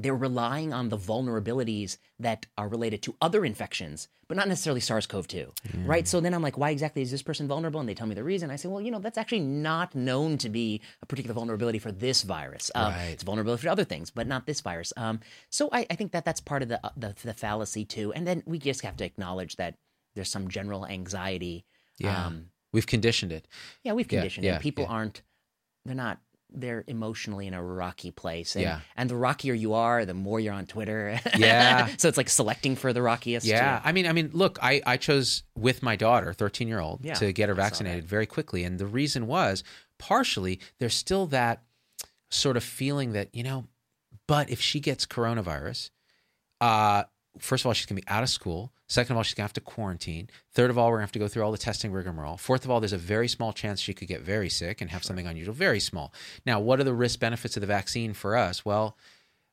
[0.00, 5.86] they're relying on the vulnerabilities that are related to other infections, but not necessarily SARS-CoV-2,
[5.86, 6.06] right?
[6.06, 7.80] So then I'm like, why exactly is this person vulnerable?
[7.80, 8.50] And they tell me the reason.
[8.50, 11.90] I say, well, you know, that's actually not known to be a particular vulnerability for
[11.90, 12.70] this virus.
[12.76, 13.08] Um, Right.
[13.08, 14.92] It's vulnerability for other things, but not this virus.
[14.96, 15.18] Um,
[15.50, 18.12] so I, I think that that's part of the, uh, the the fallacy too.
[18.12, 19.74] And then we just have to acknowledge that
[20.14, 21.64] there's some general anxiety.
[21.98, 22.26] Yeah.
[22.26, 23.48] Um, We've conditioned it.
[23.82, 24.62] yeah, we've Yeah, conditioned yeah, it.
[24.62, 24.90] People yeah.
[24.90, 25.22] aren't.
[25.84, 26.18] They're not.
[26.50, 28.54] They're emotionally in a rocky place.
[28.56, 28.80] And, Yeah.
[28.96, 31.20] And the rockier you are, the more you're on Twitter.
[31.36, 31.88] Yeah.
[31.98, 33.46] so it's like selecting for the rockiest.
[33.46, 37.04] Yeah, I mean, I mean, look, I, I chose with my daughter, thirteen year old,
[37.04, 39.62] Yeah, to get her vaccinated very quickly, and the reason was
[39.98, 41.62] partially there's still that
[42.30, 43.66] sort of feeling that you know,
[44.26, 45.90] but if she gets coronavirus,
[46.60, 47.04] uh,
[47.38, 48.72] first of all, she's gonna be out of school.
[48.86, 50.30] Second of all, she's gonna have to quarantine.
[50.52, 52.36] Third of all, we're gonna have to go through all the testing rigmarole.
[52.36, 55.04] Fourth of all, there's a very small chance she could get very sick and have
[55.04, 55.54] something unusual.
[55.54, 56.12] Very small.
[56.46, 58.64] Now, what are the risk benefits of the vaccine for us?
[58.64, 58.96] Well,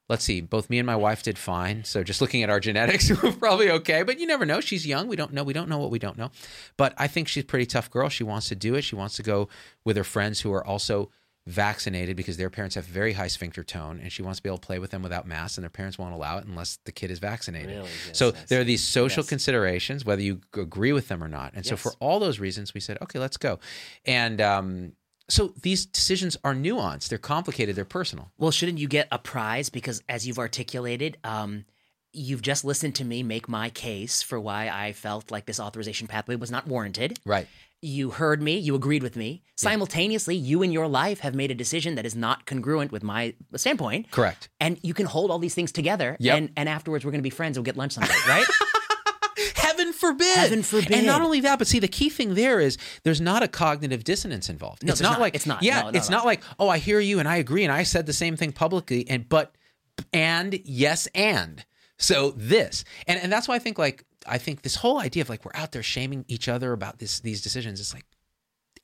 [0.08, 1.84] let's see, both me and my wife did fine.
[1.84, 4.04] So just looking at our genetics, we're probably okay.
[4.04, 4.62] But you never know.
[4.62, 5.08] She's young.
[5.08, 5.44] We don't know.
[5.44, 6.32] We don't know what we don't know.
[6.78, 8.10] But I think she's a pretty tough girl.
[8.10, 8.84] She wants to do it.
[8.84, 9.50] She wants to go
[9.84, 11.10] with her friends who are also
[11.48, 14.58] vaccinated because their parents have very high sphincter tone and she wants to be able
[14.58, 17.12] to play with them without masks and their parents won't allow it unless the kid
[17.12, 17.70] is vaccinated.
[17.70, 17.90] Really?
[18.08, 18.50] Yes, so yes.
[18.50, 19.30] there are these social Yes.
[19.30, 21.54] considerations whether you agree with them or not.
[21.54, 23.60] And so for all those reasons we said okay, let's go.
[24.06, 24.94] And um
[25.30, 28.32] so these decisions are nuanced, they're complicated, they're personal.
[28.38, 31.66] Well, shouldn't you get a prize because, as you've articulated, um,
[32.14, 36.08] you've just listened to me make my case for why I felt like this authorization
[36.08, 37.20] pathway was not warranted.
[37.26, 37.48] Right.
[37.82, 38.58] You heard me.
[38.58, 39.44] You agreed with me.
[39.56, 43.36] Simultaneously, you in your life have made a decision that is not congruent with my
[43.56, 44.10] standpoint.
[44.12, 44.50] Correct.
[44.60, 46.18] And you can hold all these things together.
[46.20, 46.38] Yep.
[46.38, 47.58] And, and afterwards, we're going to be friends.
[47.58, 48.46] We'll get lunch someday, right?
[49.56, 50.36] Heaven forbid.
[50.38, 50.92] Heaven forbid.
[50.94, 54.04] And not only that, but see, the key thing there is there's not a cognitive
[54.04, 54.84] dissonance involved.
[54.84, 55.20] No, it's not, not.
[55.20, 55.62] like It's not.
[55.62, 56.18] Yeah, No, no, it's no.
[56.18, 58.52] not like oh, I hear you and I agree and I said the same thing
[58.54, 59.54] publicly and but
[60.14, 61.66] and yes and
[61.98, 65.30] so this and and that's why I think like I think this whole idea of
[65.30, 67.80] like we're out there shaming each other about this these decisions.
[67.80, 68.06] It's like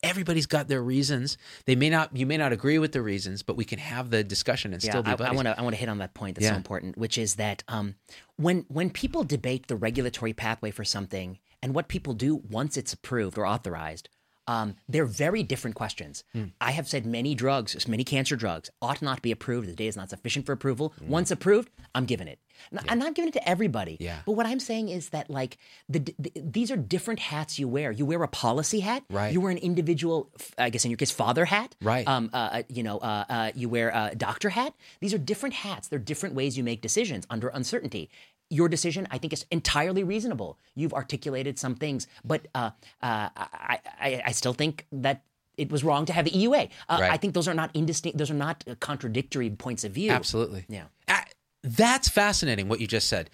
[0.04, 1.38] everybody's got their reasons.
[1.66, 4.24] They may not you may not agree with the reasons, but we can have the
[4.24, 6.48] discussion and still be I, want to I want to hit on that point that's
[6.48, 7.96] so important, which is that um,
[8.38, 12.94] when when people debate the regulatory pathway for something and what people do once it's
[12.94, 14.10] approved or authorized,
[14.52, 16.24] um, they're very different questions.
[16.34, 16.46] Hmm.
[16.60, 19.68] I have said many drugs, many cancer drugs, ought not be approved.
[19.68, 20.94] The data is not sufficient for approval.
[21.00, 21.08] Hmm.
[21.08, 22.40] Once approved, I'm giving it.
[22.88, 23.98] I'm not giving it to everybody.
[24.00, 24.20] Yeah.
[24.26, 25.58] But what I'm saying is that like
[25.90, 27.92] the, the these are different hats you wear.
[27.92, 29.04] You wear a policy hat.
[29.10, 29.34] Right.
[29.34, 31.76] You wear an individual, I guess in your case, father hat.
[31.82, 32.08] Right.
[32.08, 34.74] Um, uh, uh, you know, uh, uh, you wear a doctor hat.
[35.00, 35.88] These are different hats.
[35.88, 38.10] They're different ways you make decisions under uncertainty.
[38.58, 40.60] Your decision, I think, is entirely reasonable.
[40.76, 42.72] You've articulated some things, but uh,
[43.02, 45.24] uh, I, I, I still think that
[45.58, 46.70] it was wrong to have the EUA.
[46.90, 47.12] Uh, Right.
[47.12, 48.18] I think those are not indistinct.
[48.18, 50.12] Those are not contradictory points of view.
[50.12, 50.66] Absolutely.
[50.68, 50.86] Yeah.
[51.08, 51.26] Ah,
[51.64, 53.30] That's fascinating what you just said.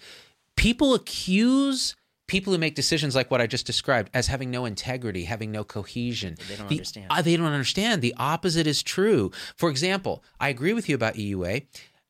[0.56, 1.96] People accuse
[2.26, 5.64] people who make decisions like what I just described as having no integrity, having no
[5.64, 6.36] cohesion.
[6.48, 7.06] They don't The- understand.
[7.10, 8.02] uh, they don't understand.
[8.02, 9.32] The opposite is true.
[9.56, 11.66] For example, I agree with you about EUA.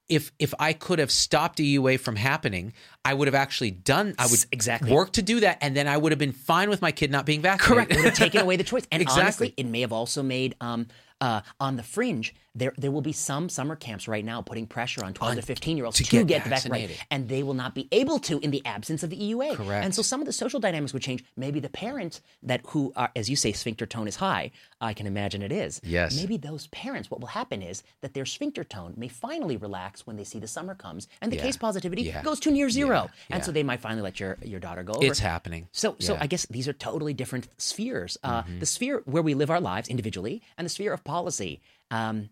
[0.08, 2.72] If if I could have stopped EUA from happening,
[3.04, 4.14] I would have actually done.
[4.18, 4.90] I would exactly.
[4.92, 7.26] work to do that, and then I would have been fine with my kid not
[7.26, 7.88] being vaccinated.
[7.88, 7.96] Correct.
[7.96, 8.86] Would have taken away the choice.
[8.90, 9.22] And Exactly.
[9.22, 10.86] honestly, it may have also made um,
[11.20, 15.04] uh, on the fringe there there will be some summer camps right now putting pressure
[15.04, 17.06] on 12 to 15 year olds to to, get get, vaccine right, vaccinated.
[17.10, 19.56] and they will not be able to in the absence of the EUA.
[19.56, 19.84] Correct.
[19.84, 21.24] And so some of the social dynamics would change.
[21.36, 24.50] Maybe the parents that who are, as you say, sphincter tone is high.
[24.80, 25.80] I can imagine it is.
[25.84, 26.16] Yes.
[26.16, 30.16] Maybe those parents, what will happen is that their sphincter tone may finally relax when
[30.16, 31.42] they see the summer comes and the Yeah.
[31.42, 32.22] case positivity Yeah.
[32.22, 33.08] goes to near zero.
[33.28, 33.36] Yeah.
[33.36, 35.06] And so they might finally let your your daughter go over.
[35.06, 35.68] It's happening.
[35.72, 38.16] So, so I guess these are totally different spheres.
[38.22, 38.58] Uh, Mm-hmm.
[38.60, 41.60] The sphere where we live our lives individually, and the sphere of policy.
[41.90, 42.28] Um,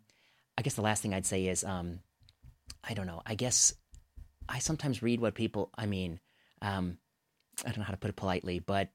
[0.58, 2.00] I guess the last thing I'd say is, um,
[2.82, 3.22] I don't know.
[3.26, 3.74] I guess
[4.48, 5.70] I sometimes read what people.
[5.76, 6.20] I mean,
[6.62, 6.98] um,
[7.64, 8.88] I don't know how to put it politely, but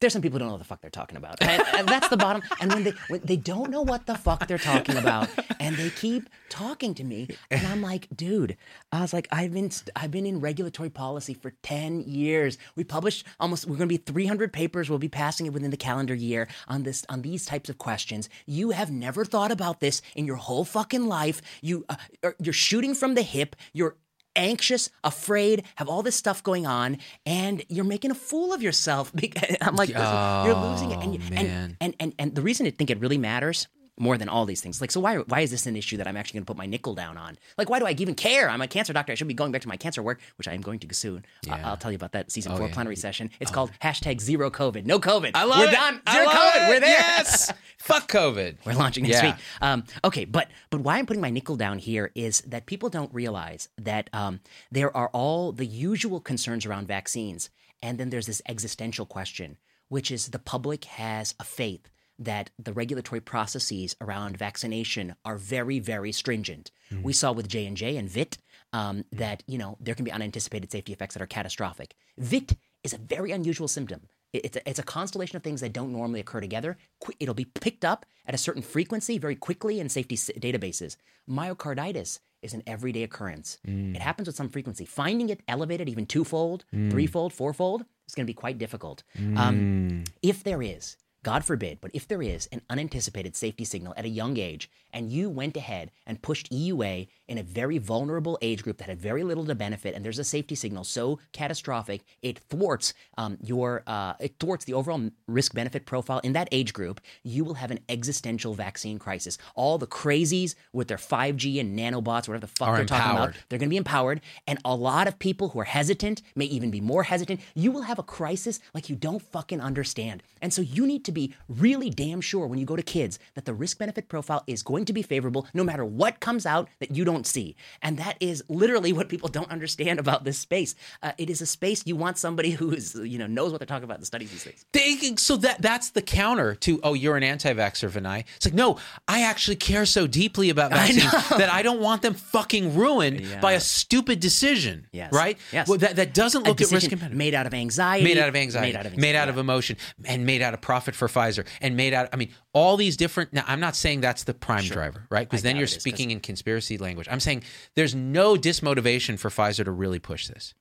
[0.00, 2.08] there's some people who don't know what the fuck they're talking about, and, and that's
[2.08, 2.42] the bottom.
[2.60, 5.28] And when they when they don't know what the fuck they're talking about,
[5.60, 8.56] and they keep talking to me, and I'm like, dude,
[8.90, 12.58] I was like, I've been I've been in regulatory policy for ten years.
[12.76, 14.88] We published almost we're going to be 300 papers.
[14.88, 18.28] We'll be passing it within the calendar year on this on these types of questions.
[18.46, 21.42] You have never thought about this in your whole fucking life.
[21.60, 21.96] You uh,
[22.38, 23.56] you're shooting from the hip.
[23.72, 23.96] You're
[24.36, 29.12] anxious, afraid, have all this stuff going on, and you're making a fool of yourself.
[29.22, 30.98] Because I'm like, listen, you're losing it.
[31.02, 33.68] And, Oh, and, and and and the reason I think it really matters
[33.98, 36.16] more than all these things, like, so why why is this an issue that I'm
[36.16, 37.36] actually going to put my nickel down on?
[37.58, 38.48] Like, why do I even care?
[38.48, 39.12] I'm a cancer doctor.
[39.12, 41.24] I should be going back to my cancer work, which I am going to soon.
[41.48, 41.68] I- Yeah.
[41.68, 42.74] I'll tell you about that season Oh, four yeah.
[42.74, 43.30] plenary session.
[43.38, 44.86] It's called hashtag zero COVID.
[44.86, 45.32] No COVID.
[45.34, 45.72] I love We're it.
[45.72, 46.00] done.
[46.10, 46.56] Zero COVID.
[46.56, 46.68] it.
[46.70, 46.90] We're there.
[46.98, 47.52] Yes.
[47.78, 48.56] Fuck COVID.
[48.64, 49.26] We're launching next Yeah.
[49.32, 49.34] week.
[49.60, 53.12] Um, okay, but but why I'm putting my nickel down here is that people don't
[53.12, 54.40] realize that um,
[54.70, 57.50] there are all the usual concerns around vaccines,
[57.82, 61.88] and then there's this existential question, which is the public has a faith
[62.18, 66.70] that the regulatory processes around vaccination are very very stringent.
[66.90, 67.10] We mm-hmm.
[67.10, 68.38] saw with J and J and VIT
[68.72, 69.16] um, mm-hmm.
[69.18, 71.94] that you know there can be unanticipated safety effects that are catastrophic.
[72.18, 74.08] VIT is a very unusual symptom.
[74.32, 76.78] It's a, it's a constellation of things that don't normally occur together.
[77.20, 80.96] It'll be picked up at a certain frequency very quickly in safety databases.
[81.28, 83.58] Myocarditis is an everyday occurrence.
[83.66, 83.94] Mm.
[83.94, 84.84] It happens with some frequency.
[84.84, 86.90] Finding it elevated even twofold, mm.
[86.90, 89.02] threefold, fourfold is going to be quite difficult.
[89.16, 90.08] Um, mm.
[90.22, 94.08] if there is, God forbid, but if there is an unanticipated safety signal at a
[94.08, 98.78] young age, and you went ahead and pushed EUA in a very vulnerable age group
[98.78, 102.92] that had very little to benefit, and there's a safety signal so catastrophic it thwarts
[103.16, 107.44] um, your uh, it thwarts the overall risk benefit profile in that age group, you
[107.44, 109.38] will have an existential vaccine crisis.
[109.54, 113.58] All the crazies with their 5G and nanobots, whatever the fuck they're talking about, they're
[113.58, 116.80] going to be empowered, and a lot of people who are hesitant may even be
[116.80, 117.40] more hesitant.
[117.54, 120.22] You will have a crisis like you don't fucking understand.
[120.40, 123.44] And so you need to be really damn sure when you go to kids that
[123.44, 126.94] the risk benefit profile is going to be favorable no matter what comes out that
[126.94, 127.56] you don't see.
[127.82, 130.74] And that is literally what people don't understand about this space.
[131.02, 133.66] Uh, it is a space you want somebody who is, you know, knows what they're
[133.66, 134.64] talking about and studies these things.
[134.72, 138.24] They, so that that's the counter to oh you're an anti-vaxxer Vinay.
[138.36, 138.78] It's like no,
[139.08, 143.40] I actually care so deeply about vaccines that I don't want them fucking ruined Yeah.
[143.40, 144.86] by a stupid decision.
[144.92, 145.12] Yes.
[145.12, 145.38] Right?
[145.52, 145.68] Yes.
[145.68, 148.04] Well, that that doesn't look at risk and made out of anxiety.
[148.04, 150.60] Made out of anxiety, Made out of, made out of emotion, and made out of
[150.60, 152.08] profit for Pfizer and made out.
[152.12, 153.32] I mean, all these different.
[153.32, 155.28] Now, I'm not saying that's the prime driver, right?
[155.28, 157.08] Because then you're it is, 'cause- speaking in conspiracy language.
[157.10, 157.42] I'm saying
[157.76, 160.54] there's no dismotivation for Pfizer to really push this.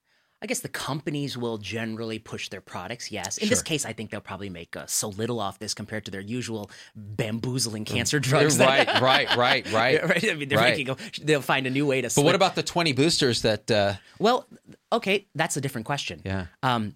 [0.43, 3.11] I guess the companies will generally push their products.
[3.11, 3.37] Yes.
[3.37, 6.11] In this case, I think they'll probably make uh, so little off this compared to
[6.11, 8.57] their usual bamboozling cancer drugs.
[8.57, 8.67] that-
[9.01, 10.03] right, right, right, right.
[10.09, 10.29] right.
[10.31, 10.75] I mean, they're Right.
[10.77, 10.95] making.
[11.23, 12.11] They'll find a new way to.
[12.15, 13.69] But what about the 20 boosters that?
[13.69, 14.47] Uh, Well,
[14.91, 16.21] okay, that's a different question.
[16.25, 16.47] yeah.
[16.63, 16.95] Um,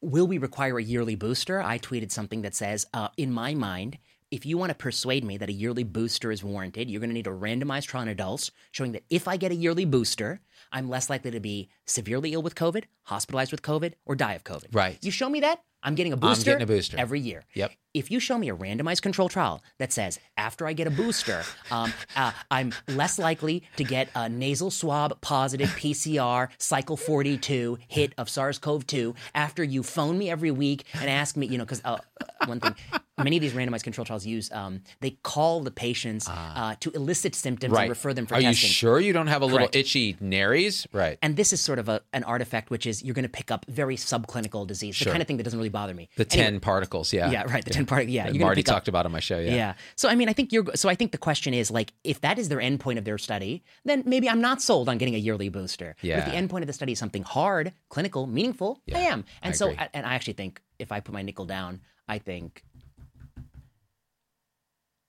[0.00, 1.60] will we require a yearly booster?
[1.62, 3.98] I tweeted something that says, uh, in my mind,
[4.30, 7.14] if you want to persuade me that a yearly booster is warranted, you're going to
[7.14, 10.40] need a randomized trial adults showing that if I get a yearly booster,
[10.72, 14.44] I'm less likely to be severely ill with COVID, hospitalized with COVID, or die of
[14.44, 14.66] COVID.
[14.72, 14.98] Right.
[15.02, 16.52] You show me that, I'm getting a booster.
[16.52, 16.98] getting a booster.
[16.98, 17.44] every year.
[17.54, 17.72] Yep.
[17.92, 21.42] If you show me a randomized control trial that says after I get a booster,
[21.72, 28.12] um, uh, I'm less likely to get a nasal swab positive PCR cycle 42 hit
[28.16, 31.98] of SARS-CoV-2 after you phone me every week and ask me, you know, because uh,
[32.46, 32.76] one thing,
[33.18, 37.34] many of these randomized control trials use, um, they call the patients uh, to elicit
[37.34, 37.82] symptoms Right.
[37.82, 38.68] and refer them for Are testing.
[38.68, 40.86] you sure you don't have a little itchy nares?
[40.92, 41.18] Right.
[41.22, 43.66] And this is sort of a, an artifact, which is you're going to pick up
[43.68, 46.08] very subclinical disease, the kind of thing that doesn't really bother me.
[46.16, 47.12] the Anyway, 10 particles.
[47.12, 47.30] Yeah.
[47.32, 47.64] yeah, right.
[47.64, 48.08] The part.
[48.08, 49.38] Yeah, you're Marty pick up- talked about on my show.
[49.38, 49.54] Yeah.
[49.54, 49.74] Yeah.
[49.96, 50.64] So I mean, I think you're.
[50.74, 53.62] So I think the question is like, if that is their endpoint of their study,
[53.84, 55.96] then maybe I'm not sold on getting a yearly booster.
[56.00, 56.40] But if the Yeah.
[56.42, 59.24] endpoint of the study is something hard, clinical, meaningful, I am.
[59.42, 62.62] And I so, and I actually think if I put my nickel down, I think.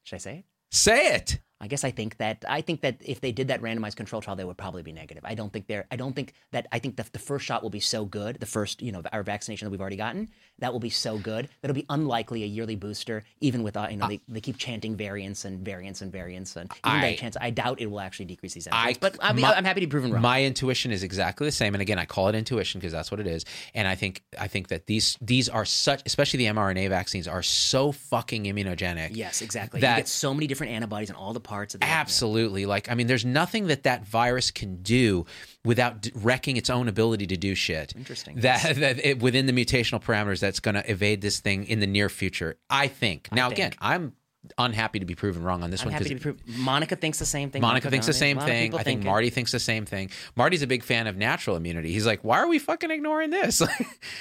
[0.03, 0.45] Should I say it?
[0.71, 1.39] Say it.
[1.61, 4.35] I guess I think that I think that if they did that randomized control trial,
[4.35, 5.23] they would probably be negative.
[5.23, 5.85] I don't think they're.
[5.91, 6.65] I don't think that.
[6.71, 8.39] I think that the first shot will be so good.
[8.39, 11.45] The first, you know, our vaccination that we've already gotten, that will be so good
[11.61, 13.23] that it'll be unlikely a yearly booster.
[13.41, 16.69] Even with, uh, you know, they, they keep chanting variants and variants and variants, and
[16.85, 19.43] even I- that chance, I doubt it will actually decrease these I- But I mean,
[19.43, 20.21] my- I'm happy to be proven wrong.
[20.21, 23.19] My intuition is exactly the same, and again, I call it intuition because that's what
[23.19, 23.45] it is.
[23.75, 27.43] And I think I think that these these are such, especially the mRNA vaccines, are
[27.43, 29.15] so fucking immunogenic.
[29.15, 29.79] yes, exactly.
[29.81, 32.65] That- you get so many different antibodies in all the parts of the Absolutely.
[32.65, 35.25] Like, I mean, there's nothing that that virus can do
[35.65, 37.93] without d- wrecking its own ability to do shit.
[37.95, 38.37] Interesting.
[38.37, 41.87] That, that it, within the mutational parameters, that's going to evade this thing in the
[41.87, 42.55] near future.
[42.69, 43.27] I think.
[43.33, 43.77] Now, again, think.
[43.81, 44.13] I'm
[44.57, 46.41] unhappy to be proven wrong on this I'm one happy to be proven.
[46.47, 47.61] Monica thinks the same thing.
[47.61, 48.75] Monica thinks the same a lot of thing.
[48.75, 49.03] I think.
[49.03, 50.09] Marty thinks the same thing.
[50.35, 51.91] Marty's a big fan of natural immunity.
[51.91, 53.61] He's like, why are we fucking ignoring this?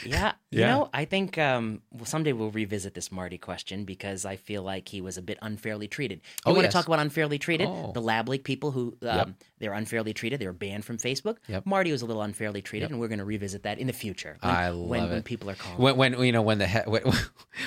[0.04, 4.36] Yeah, you know, I think um, well, someday we'll revisit this Marty question because I
[4.36, 6.20] feel like he was a bit unfairly treated.
[6.46, 6.72] You Oh, want yes.
[6.72, 7.68] to talk about unfairly treated?
[7.68, 7.92] Oh.
[7.92, 11.36] The lab leak people who um, they were unfairly treated, they were banned from Facebook.
[11.48, 11.66] Yep.
[11.66, 14.36] Marty was a little unfairly treated, and we're going to revisit that in the future.
[14.40, 15.10] When, I love when, it.
[15.10, 15.78] when people are calling.
[15.80, 17.02] when, when you know when the he- when,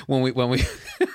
[0.07, 0.63] when we when we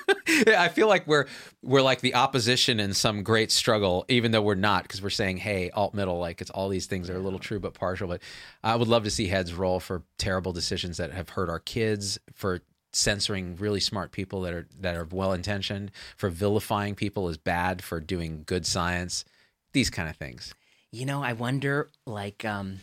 [0.47, 1.25] I feel like we're
[1.61, 5.37] we're like the opposition in some great struggle, even though we're not, because we're saying,
[5.37, 8.21] "Hey, alt middle, like it's all these things are a little true but partial." But
[8.63, 12.19] I would love to see heads roll for terrible decisions that have hurt our kids,
[12.33, 12.61] for
[12.91, 17.83] censoring really smart people that are that are well intentioned, for vilifying people as bad
[17.83, 19.25] for doing good science,
[19.73, 20.53] these kind of things.
[20.91, 22.79] You know, I wonder, like, um,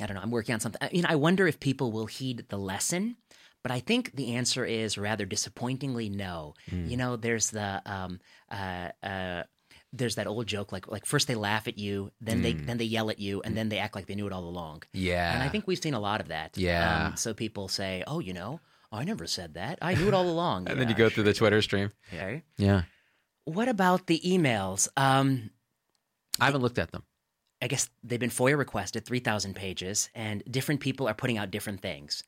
[0.00, 0.88] I don't know, I'm working on something.
[0.92, 3.16] You know, I wonder if people will heed the lesson.
[3.66, 6.54] But I think the answer is rather disappointingly no.
[6.70, 6.86] Hmm.
[6.86, 9.42] You know, there's the um, uh, uh,
[9.92, 12.84] there's that old joke like like first they laugh at you, then they then they
[12.84, 14.84] yell at you, and then they act like they knew it all along.
[14.94, 15.00] Hmm.
[15.00, 16.56] Yeah, And I think we've seen a lot of that.
[16.56, 17.06] Yeah.
[17.08, 18.60] Um, so people say, "Oh, you know,
[18.92, 19.80] I never said that.
[19.82, 21.90] I knew it all along." and then you go through the Twitter stream.
[22.12, 22.20] sure.
[22.20, 22.42] Okay.
[22.58, 22.82] Yeah,
[23.46, 24.86] What about the emails?
[24.96, 25.50] Um,
[26.38, 27.02] I haven't looked at them.
[27.60, 31.80] I guess they've been FOIA requested, 3,000 pages, and different people are putting out different
[31.82, 32.22] things.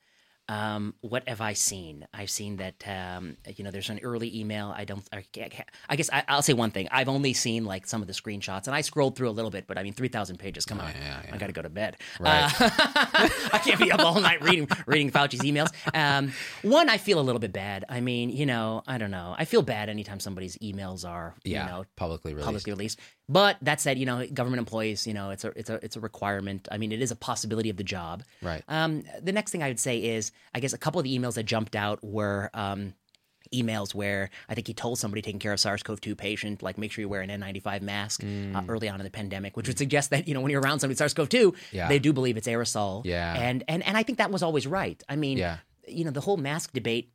[0.49, 2.07] Um, what have I seen?
[2.15, 4.73] I've seen that um, you know there's an early email.
[4.75, 5.07] I don't.
[5.13, 5.53] I, can't,
[5.89, 6.89] I guess I, I'll say one thing.
[6.91, 9.67] I've only seen like some of the screenshots, and I scrolled through a little bit.
[9.67, 10.65] But I mean, three thousand pages.
[10.65, 11.35] Come on, yeah, yeah.
[11.35, 11.97] I got to go to bed.
[12.19, 12.45] Right.
[12.61, 12.71] Uh,
[13.53, 15.71] I can't be up all night reading reading Fauci's emails.
[15.95, 16.33] Um,
[16.63, 17.85] one, I feel a little bit bad.
[17.89, 19.35] I mean, you know, I don't know.
[19.39, 22.47] I feel bad anytime somebody's emails are Yeah, you know publicly released.
[22.47, 23.01] publicly released.
[23.29, 26.01] But that said, you know, government employees, you know, it's a it's a it's a
[26.01, 26.67] requirement.
[26.73, 28.23] I mean, it is a possibility of the job.
[28.43, 28.63] Right.
[28.69, 31.35] Um, the next thing I would say is, I guess a couple of the emails
[31.35, 32.51] that jumped out were.
[32.55, 32.95] Um,
[33.55, 37.01] Emails where I think he told somebody taking care of SARS-CoV-2 patient, like make sure
[37.01, 40.29] you wear an N95 mask uh, early on in the pandemic, which would suggest that
[40.29, 41.89] you know when you're around somebody with SARS-CoV-2, Yeah.
[41.89, 43.07] they do believe it's aerosol.
[43.07, 43.35] Yeah.
[43.41, 45.03] and and and I think that was always right.
[45.09, 45.59] I mean, Yeah.
[45.87, 47.11] you know, the whole mask debate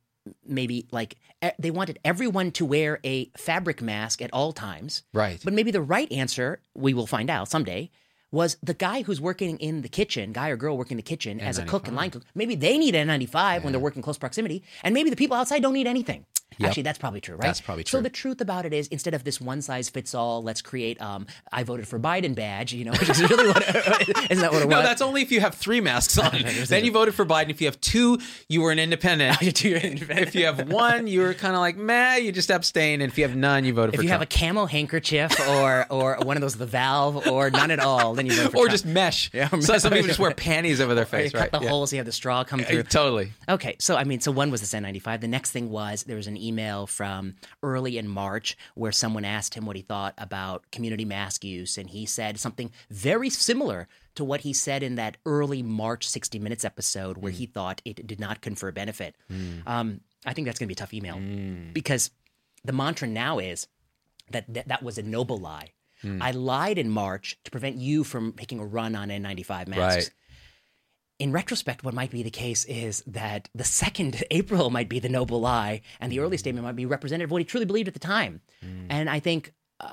[0.46, 1.16] maybe like
[1.58, 5.02] they wanted everyone to wear a fabric mask at all times.
[5.12, 5.40] Right.
[5.44, 7.90] But maybe the right answer, we will find out someday,
[8.30, 11.40] was the guy who's working in the kitchen, guy or girl working in the kitchen
[11.40, 12.24] as a cook and line cook.
[12.34, 15.62] Maybe they need an N95 when they're working close proximity, and maybe the people outside
[15.62, 16.26] don't need anything.
[16.56, 16.68] Yep.
[16.68, 17.42] Actually, that's probably true, right?
[17.42, 17.98] That's probably true.
[17.98, 21.02] So the truth about it is, instead of this one size fits all, let's create
[21.02, 22.72] um, "I voted for Biden" badge.
[22.72, 23.62] You know, which is really what
[24.30, 24.86] isn't that what it No, was?
[24.86, 26.30] that's only if you have three masks on.
[26.68, 27.50] then you voted for Biden.
[27.50, 29.36] If you have two, you were an independent.
[29.42, 32.18] if you have one, you were kind of like meh.
[32.18, 34.32] You just abstain, and if you have none, you voted if for If you Trump.
[34.32, 38.14] have a camo handkerchief or or one of those the valve or none at all,
[38.14, 38.70] then you vote for or Trump.
[38.70, 39.28] just mesh.
[39.34, 41.50] Yeah, so, some people just wear panties over their face, right?
[41.50, 41.70] cut the Yeah.
[41.70, 42.84] holes, you have the straw come through.
[42.84, 43.32] Totally.
[43.48, 45.20] Okay, so I mean, so one was the N95.
[45.20, 49.54] The next thing was there was an email from early in March where someone asked
[49.54, 54.24] him what he thought about community mask use, and he said something very similar to
[54.24, 57.38] what he said in that early March 60 Minutes episode where hmm.
[57.38, 59.16] he thought it did not confer benefit.
[59.28, 59.58] Hmm.
[59.66, 61.72] Um, I think that's going to be a tough email hmm.
[61.72, 62.10] because
[62.64, 63.66] the mantra now is
[64.30, 65.72] that that, that was a noble lie.
[66.20, 70.10] I lied in March to prevent you from making a run on N95 masks Right.
[71.18, 75.08] In retrospect, what might be the case is that the second April might be the
[75.08, 77.94] noble lie, and the early statement might be representative of what he truly believed at
[77.94, 78.40] the time.
[78.90, 79.88] And I think uh,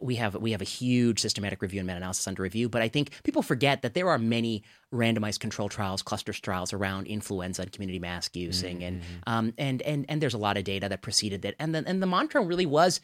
[0.00, 3.10] we have we have a huge systematic review and meta-analysis under review, but I think
[3.22, 4.62] people forget that there are many
[4.92, 10.04] randomized control trials, cluster trials around influenza and community mask using, and um, and and
[10.08, 12.66] and there's a lot of data that preceded that, and then and the mantra really
[12.66, 13.00] was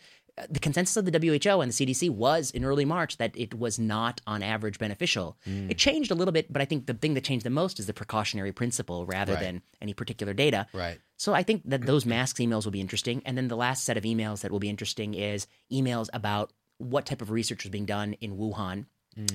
[0.49, 3.79] the consensus of the WHO and the CDC was in early March that it was
[3.79, 5.37] not on average beneficial.
[5.45, 7.87] It changed a little bit, but I think the thing that changed the most is
[7.87, 9.43] the precautionary principle rather Right.
[9.43, 10.67] than any particular data.
[10.73, 10.99] Right.
[11.19, 13.23] So I think that those masks emails will be interesting.
[13.27, 17.05] And then the last set of emails that will be interesting is emails about what
[17.07, 18.87] type of research was being done in Wuhan.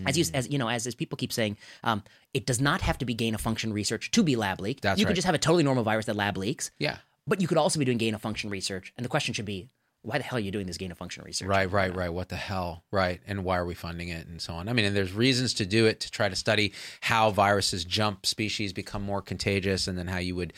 [0.08, 2.98] As you, as you know, as, as people keep saying, um, it does not have
[2.98, 4.82] to be gain of function research to be lab leak.
[4.82, 5.10] That's you right.
[5.12, 6.72] could just have a totally normal virus that lab leaks.
[6.80, 6.98] Yeah.
[7.28, 8.92] But you could also be doing gain of function research.
[8.98, 9.70] And the question should be,
[10.04, 11.48] why the hell are you doing this gain of function research?
[11.48, 12.10] Right, right, right.
[12.10, 12.84] What the hell?
[12.92, 13.20] Right.
[13.28, 14.70] And why are we funding it and so on?
[14.70, 18.26] I mean, and there's reasons to do it to try to study how viruses jump
[18.26, 20.54] species, become more contagious, and then how you would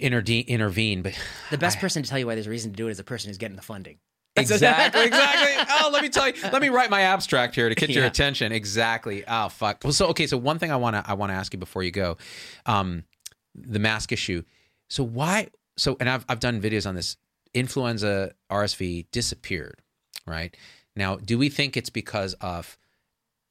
[0.00, 1.02] interde- intervene.
[1.02, 1.18] But
[1.50, 3.04] The best person to tell you why there's a reason to do it is the
[3.04, 3.98] person who's getting the funding.
[4.36, 5.74] exactly, exactly.
[5.80, 6.34] Oh, let me tell you.
[6.44, 8.08] Let me write my abstract here to get your Yeah.
[8.10, 8.52] attention.
[8.52, 9.24] Exactly.
[9.26, 9.80] Oh, fuck.
[9.82, 10.28] Well, so okay.
[10.28, 12.16] So one thing I want to I want to ask you before you go,
[12.66, 13.02] um,
[13.56, 14.44] the mask issue.
[14.88, 15.48] So why?
[15.76, 17.16] So and I've I've done videos on this.
[17.58, 19.82] Influenza RSV disappeared.
[20.26, 20.56] Right
[20.94, 22.78] now, do we think it's because of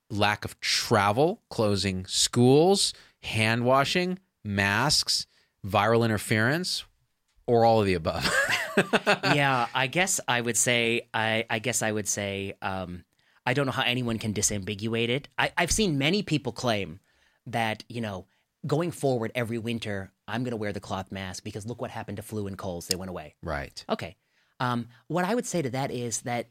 [0.10, 2.94] lack of travel, closing schools,
[3.24, 5.26] hand washing, masks,
[5.66, 6.84] viral interference,
[7.48, 8.32] or all of the above?
[9.24, 13.04] yeah, I guess I would say I, I guess I would say um,
[13.46, 15.28] I don't know how anyone can disambiguate it.
[15.38, 17.00] I, I've seen many people claim
[17.48, 18.26] that you know
[18.68, 22.18] going forward every winter I'm going to wear the cloth mask because look what happened
[22.18, 23.36] to flu and colds; they went away.
[23.42, 23.84] right.
[23.90, 24.18] Okay,
[24.60, 26.48] um, what I would say to that is that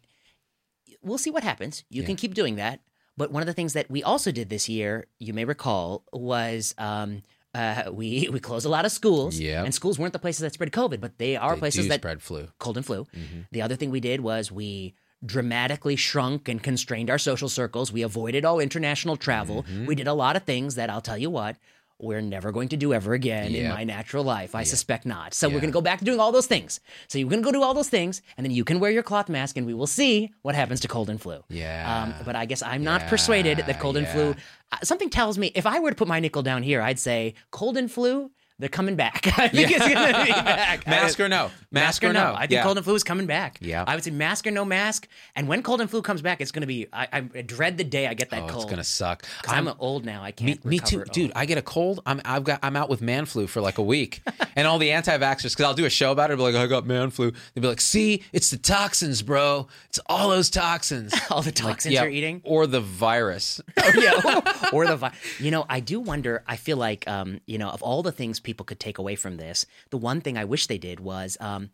[1.02, 1.84] we'll see what happens.
[1.90, 2.80] You can keep doing that,
[3.16, 6.74] but one of the things that we also did this year, you may recall, was.
[6.78, 7.22] Um,
[7.54, 9.64] uh, we we closed a lot of schools, Yep.
[9.64, 12.20] and schools weren't the places that spread COVID, but they are They places that spread
[12.22, 12.48] flu.
[12.58, 13.04] cold and flu.
[13.16, 13.40] Mm-hmm.
[13.50, 14.94] The other thing we did was we
[15.24, 17.90] dramatically shrunk and constrained our social circles.
[17.90, 19.62] We avoided all international travel.
[19.62, 19.86] Mm-hmm.
[19.86, 21.56] We did a lot of things that I'll tell you what,
[21.99, 24.55] we're never going to do ever again in my natural life.
[24.55, 25.32] I suspect not.
[25.32, 25.55] So Yeah.
[25.55, 26.80] we're going to go back to doing all those things.
[27.09, 29.03] So you're going to go do all those things, and then you can wear your
[29.03, 31.42] cloth mask, and we will see what happens to cold and flu.
[31.49, 32.03] Yeah.
[32.18, 34.34] Um, but I guess I'm not persuaded that cold and flu.
[34.72, 37.34] Uh, something tells me if I were to put my nickel down here, I'd say
[37.51, 38.30] cold and flu.
[38.59, 39.26] They're coming back.
[39.38, 40.86] I think it's going to be back.
[40.86, 41.50] Mask or no?
[41.70, 42.32] Mask, or no.
[42.34, 42.62] I think Yeah.
[42.62, 43.59] cold and flu is coming back.
[43.61, 43.84] Yeah.
[43.86, 45.07] I would say mask or no mask.
[45.34, 46.86] And when cold and flu comes back, it's going to be.
[46.90, 48.62] I, I dread the day I get that Oh, cold.
[48.62, 49.24] it's gonna suck.
[49.42, 50.22] 'Cause I'm, old now.
[50.22, 50.64] I can't.
[50.64, 51.12] me recover too, all.
[51.12, 51.32] dude.
[51.36, 52.00] I get a cold.
[52.07, 54.22] I'm I've got I'm out with man flu for like a week,
[54.57, 56.36] and all the anti-vaxxers because I'll do a show about it.
[56.38, 57.32] Be like, I got man flu.
[57.54, 59.68] They'll be like, See, it's the toxins, bro.
[59.88, 61.12] It's all those toxins.
[61.30, 62.40] All the Like, toxins yeah, you're eating.
[62.44, 63.61] or the virus.
[63.76, 66.42] Oh, yeah, or the vi- you know, I do wonder.
[66.46, 69.36] I feel like um, you know, of all the things people could take away from
[69.36, 71.68] this, the one thing I wish they did was um,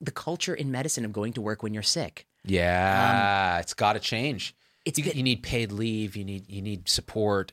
[0.00, 2.26] the culture in medicine of going to work when you're sick.
[2.44, 4.54] Yeah, it's got to change.
[4.84, 6.16] It's you, been- you need paid leave.
[6.16, 7.52] You need you need support.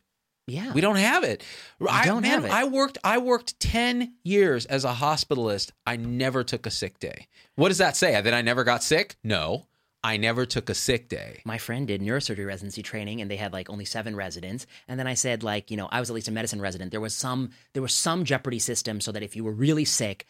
[0.50, 1.44] Yeah, We don't have it.
[1.90, 2.52] I don't man, have it.
[2.52, 5.72] I worked I worked 10 years as a hospitalist.
[5.86, 7.28] I never took a sick day.
[7.56, 8.22] What does that say?
[8.22, 9.18] That I never got sick?
[9.26, 9.66] No.
[10.08, 11.32] I never took a sick day.
[11.46, 15.08] my friend did neurosurgery residency training and they had like only seven residents and then
[15.14, 17.42] i said like you know i was at least a medicine resident there was some
[17.74, 20.26] there was some jeopardy system so that if you were really sick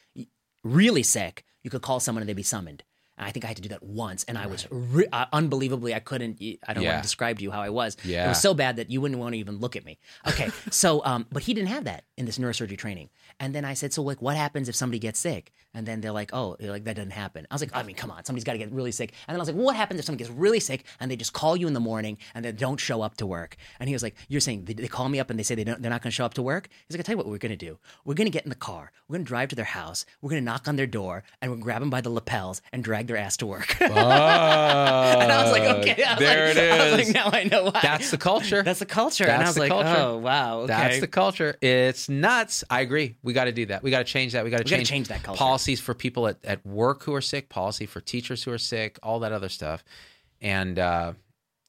[0.63, 2.83] really sick you could call someone and they'd be summoned
[3.17, 5.91] And I think I had to do that once, and I was re- uh, unbelievably.
[5.99, 6.33] I couldn't.
[6.67, 6.91] I don't Yeah.
[6.91, 7.97] want to describe to you how I was.
[8.03, 8.25] Yeah.
[8.25, 9.97] it was so bad that you wouldn't want to even look at me.
[10.31, 10.49] Okay,
[10.83, 13.09] so um, but he didn't have that in this neurosurgery training.
[13.39, 15.51] And then I said, so like, what happens if somebody gets sick?
[15.73, 17.45] And then they're like, oh, they're like that doesn't happen.
[17.51, 19.11] I was like, I mean, come on, somebody's got to get really sick.
[19.27, 21.15] And then I was like, well, what happens if somebody gets really sick and they
[21.15, 23.57] just call you in the morning and they don't show up to work?
[23.79, 25.63] And he was like, you're saying they, they call me up and they say they
[25.63, 26.67] don't, they're not going to show up to work?
[26.87, 27.77] He's like, I tell you what, we're going to do.
[28.05, 28.91] We're going to get in the car.
[29.07, 30.05] We're going to drive to their house.
[30.21, 32.09] We're going to knock on their door and we're going to grab them by the
[32.09, 33.79] lapels and drag their ass to work.
[33.81, 33.93] and
[35.31, 36.03] I was like, okay.
[36.03, 37.79] I was there like, it I was like, now I know why.
[37.83, 38.63] That's the culture.
[38.63, 39.25] That's the culture.
[39.25, 40.01] and I That's was the like, culture.
[40.01, 40.59] oh, wow.
[40.61, 40.67] Okay.
[40.73, 41.55] That's the culture.
[41.61, 42.63] It's nuts.
[42.69, 43.15] I agree.
[43.27, 43.83] We got to do that.
[43.83, 44.43] We got to change that.
[44.43, 45.37] We got to change, change that culture.
[45.37, 48.97] Policies for people at, at work who are sick, policy for teachers who are sick,
[49.03, 49.83] all that other stuff.
[50.41, 51.13] And uh,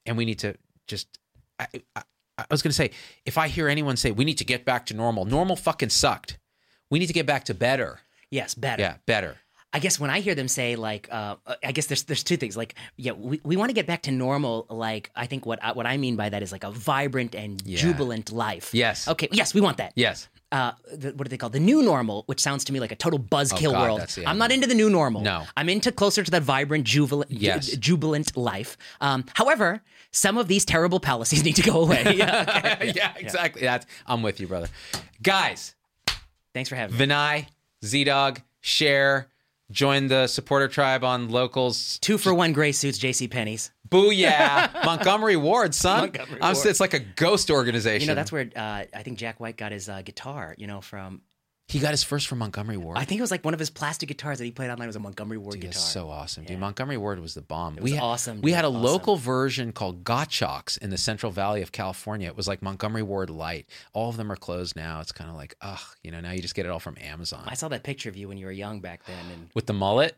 [0.07, 0.55] and we need to
[0.87, 1.19] just.
[1.59, 2.03] I, I,
[2.39, 2.93] I was going to say,
[3.27, 6.39] if I hear anyone say we need to get back to normal, normal fucking sucked.
[6.91, 8.01] We need to get back to better.
[8.31, 8.81] yes, better.
[8.83, 9.37] Yeah, better.
[9.73, 12.57] I guess when I hear them say like, uh, I guess there's there's two things.
[12.57, 14.65] Like, yeah, we, we want to get back to normal.
[14.71, 17.61] Like, I think what I, what I mean by that is like a vibrant and
[17.67, 17.77] Yeah.
[17.79, 18.73] jubilant life.
[18.73, 19.07] Yes.
[19.09, 19.29] Okay.
[19.33, 19.93] Yes, we want that.
[19.97, 20.29] Yes.
[20.51, 22.23] Uh, the, what do they call the new normal?
[22.27, 24.17] Which sounds to me like a total buzzkill Oh, God, world.
[24.27, 25.21] I'm not into the new normal.
[25.21, 25.45] No.
[25.59, 27.67] I'm into closer to that vibrant, jubilant, Yes.
[27.69, 28.79] ju- jubilant life.
[29.03, 32.03] Um, however, some of these terrible policies need to go away.
[32.17, 32.73] yeah.
[32.81, 32.93] okay.
[32.97, 33.61] yeah, exactly.
[33.63, 34.69] That's I'm with you, brother.
[35.23, 35.75] Guys,
[36.55, 37.07] Thanks for having me.
[37.07, 37.47] Vinay,
[37.85, 39.29] Z Dog, share,
[39.71, 41.99] join the supporter tribe on locals.
[41.99, 43.29] Two for one gray suits, J.C.
[43.29, 43.71] Penney's.
[43.89, 44.73] Booyah.
[44.85, 46.01] Montgomery Ward, son.
[46.01, 46.67] Montgomery I'm, Ward.
[46.67, 48.03] It's like a ghost organization.
[48.03, 50.55] You know, that's where uh, I think Jack White got his uh, guitar.
[50.59, 51.23] You know, from
[51.69, 52.97] he got his first from Montgomery Ward.
[52.97, 54.97] I think it was like one of his plastic guitars that he played online was
[54.97, 55.73] a Montgomery Ward Dude, guitar.
[55.75, 56.59] that's so awesome, dude.
[56.59, 57.77] Montgomery Ward was the bomb.
[57.77, 58.83] was we had, awesome, We had a awesome.
[58.83, 62.27] local version called Gottschalks in the Central Valley of California.
[62.27, 63.67] It was like Montgomery Ward Light.
[63.93, 65.01] All of them are closed now.
[65.01, 67.43] It's kind of like, ugh, you know, now you just get it all from Amazon.
[67.47, 69.75] I saw that picture of you when you were young back then, and with the
[69.75, 70.17] mullet.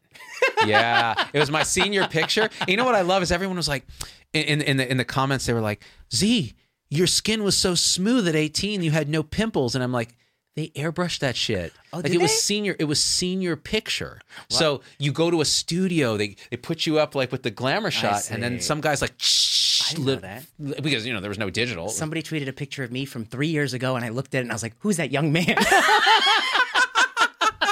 [0.67, 2.49] yeah, it was my senior picture.
[2.61, 3.85] And you know what I love is everyone was like,
[4.33, 5.83] in in the in the comments they were like,
[6.15, 6.55] Z,
[6.91, 10.15] your skin was so smooth at 18, you had no pimples, and I'm like.
[10.57, 11.73] They airbrushed that shit.
[11.93, 12.37] Oh, like it was they?
[12.37, 12.77] senior.
[12.79, 14.21] It was senior picture.
[14.49, 16.17] So you go to a studio.
[16.17, 19.13] They they put you up like with the glamour shot, and then some guys like.
[19.93, 20.45] I that.
[20.83, 21.89] because you know there was no digital.
[21.89, 24.43] somebody tweeted a picture of me from three years ago, and I looked at it
[24.43, 26.55] and I was like, "Who's that young man?" I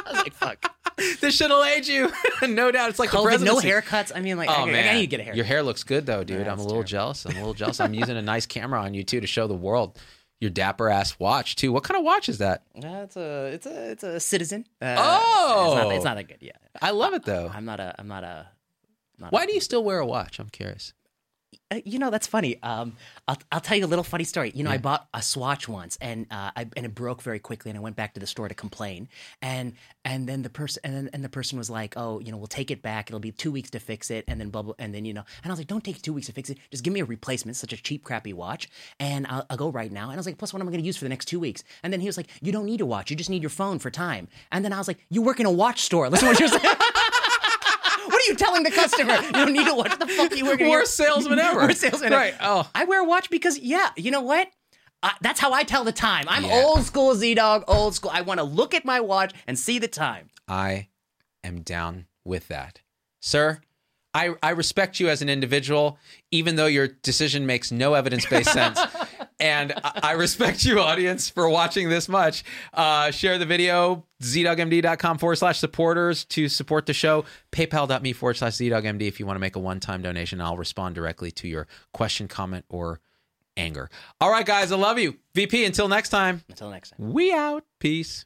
[0.07, 0.75] was like, "Fuck."
[1.21, 2.11] this shit'll age you,
[2.43, 2.91] no doubt.
[2.91, 4.13] It's like the COVID, no haircuts.
[4.15, 5.37] I mean, like, Oh I, I man, need to get a haircut.
[5.37, 6.49] Your hair looks good though, dude.
[6.49, 6.83] I'm a little terrible.
[6.85, 7.27] jealous.
[7.27, 7.81] I'm a little jealous.
[7.81, 9.99] I'm using a nice camera on you too to show the world
[10.41, 11.73] your dapper ass watch too.
[11.73, 12.63] What kind of watch is that?
[12.77, 14.67] Uh, it's a, it's a, it's a citizen.
[14.81, 15.75] Uh, Oh!
[15.77, 16.39] it's not, it's not that good.
[16.41, 17.51] Yeah, I love it though.
[17.53, 18.47] I'm not a, I'm not a.
[19.19, 20.39] Not Why do you still wear a watch?
[20.39, 20.93] I'm curious.
[21.71, 22.63] Uh, you know that's funny.
[22.63, 22.97] Um,
[23.27, 24.53] I'll I'll tell you a little funny story.
[24.55, 27.71] You know, I bought a Swatch once, and uh, I, and it broke very quickly,
[27.71, 29.09] and I went back to the store to complain,
[29.43, 29.75] and
[30.05, 32.47] and then the person and then and the person was like, oh, you know, we'll
[32.47, 33.11] take it back.
[33.11, 35.25] It'll be two weeks to fix it, and then blah blah, and then you know,
[35.43, 36.59] and I was like, don't take two weeks to fix it.
[36.71, 37.53] Just give me a replacement.
[37.53, 38.69] It's such a cheap, crappy watch,
[39.01, 40.05] and I'll, I'll go right now.
[40.05, 41.41] And I was like, plus, what am I going to use for the next two
[41.41, 41.65] weeks?
[41.83, 43.11] And then he was like, you don't need a watch.
[43.11, 44.29] You just need your phone for time.
[44.53, 46.09] And then I was like, you work in a watch store.
[46.09, 46.75] Listen to what you're saying.
[48.29, 49.15] You telling the customer?
[49.17, 49.99] You don't need to watch.
[49.99, 50.69] The fuck you working?
[50.69, 51.61] Worst salesman ever.
[51.61, 52.17] Worst salesman ever.
[52.21, 52.35] Right.
[52.41, 52.69] Oh.
[52.75, 54.49] I wear a watch because, yeah, you know what?
[55.03, 56.27] Uh, that's how I tell the time.
[56.29, 56.63] I'm Yeah.
[56.65, 58.11] old school Z Dog, old school.
[58.13, 60.29] I want to look at my watch and see the time.
[60.49, 60.89] I
[61.45, 62.81] am down with that,
[63.21, 63.61] sir.
[64.15, 65.99] I I respect you as an individual,
[66.33, 68.81] even though your decision makes no evidence based sense.
[69.41, 72.43] And I respect you, audience, for watching this much.
[72.75, 77.25] Uh, share the video, zdoggmd.com forward slash supporters to support the show.
[77.53, 80.41] PayPal.me forward slash zdoggmd if you want to make a one time donation.
[80.41, 83.01] I'll respond directly to your question, comment, or
[83.57, 83.91] anger.
[84.21, 85.17] All right, guys, I love you.
[85.35, 87.13] VP, until next time, Until next time.
[87.13, 87.65] we out.
[87.79, 88.25] Peace.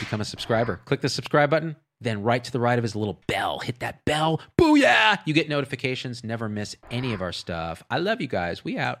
[0.00, 0.80] Become a subscriber.
[0.84, 1.76] Click the subscribe button.
[2.00, 3.58] Then right to the right of his little bell.
[3.60, 4.40] Hit that bell.
[4.60, 5.18] Booyah!
[5.24, 6.22] You get notifications.
[6.22, 7.82] Never miss any of our stuff.
[7.90, 8.62] I love you guys.
[8.62, 9.00] We out.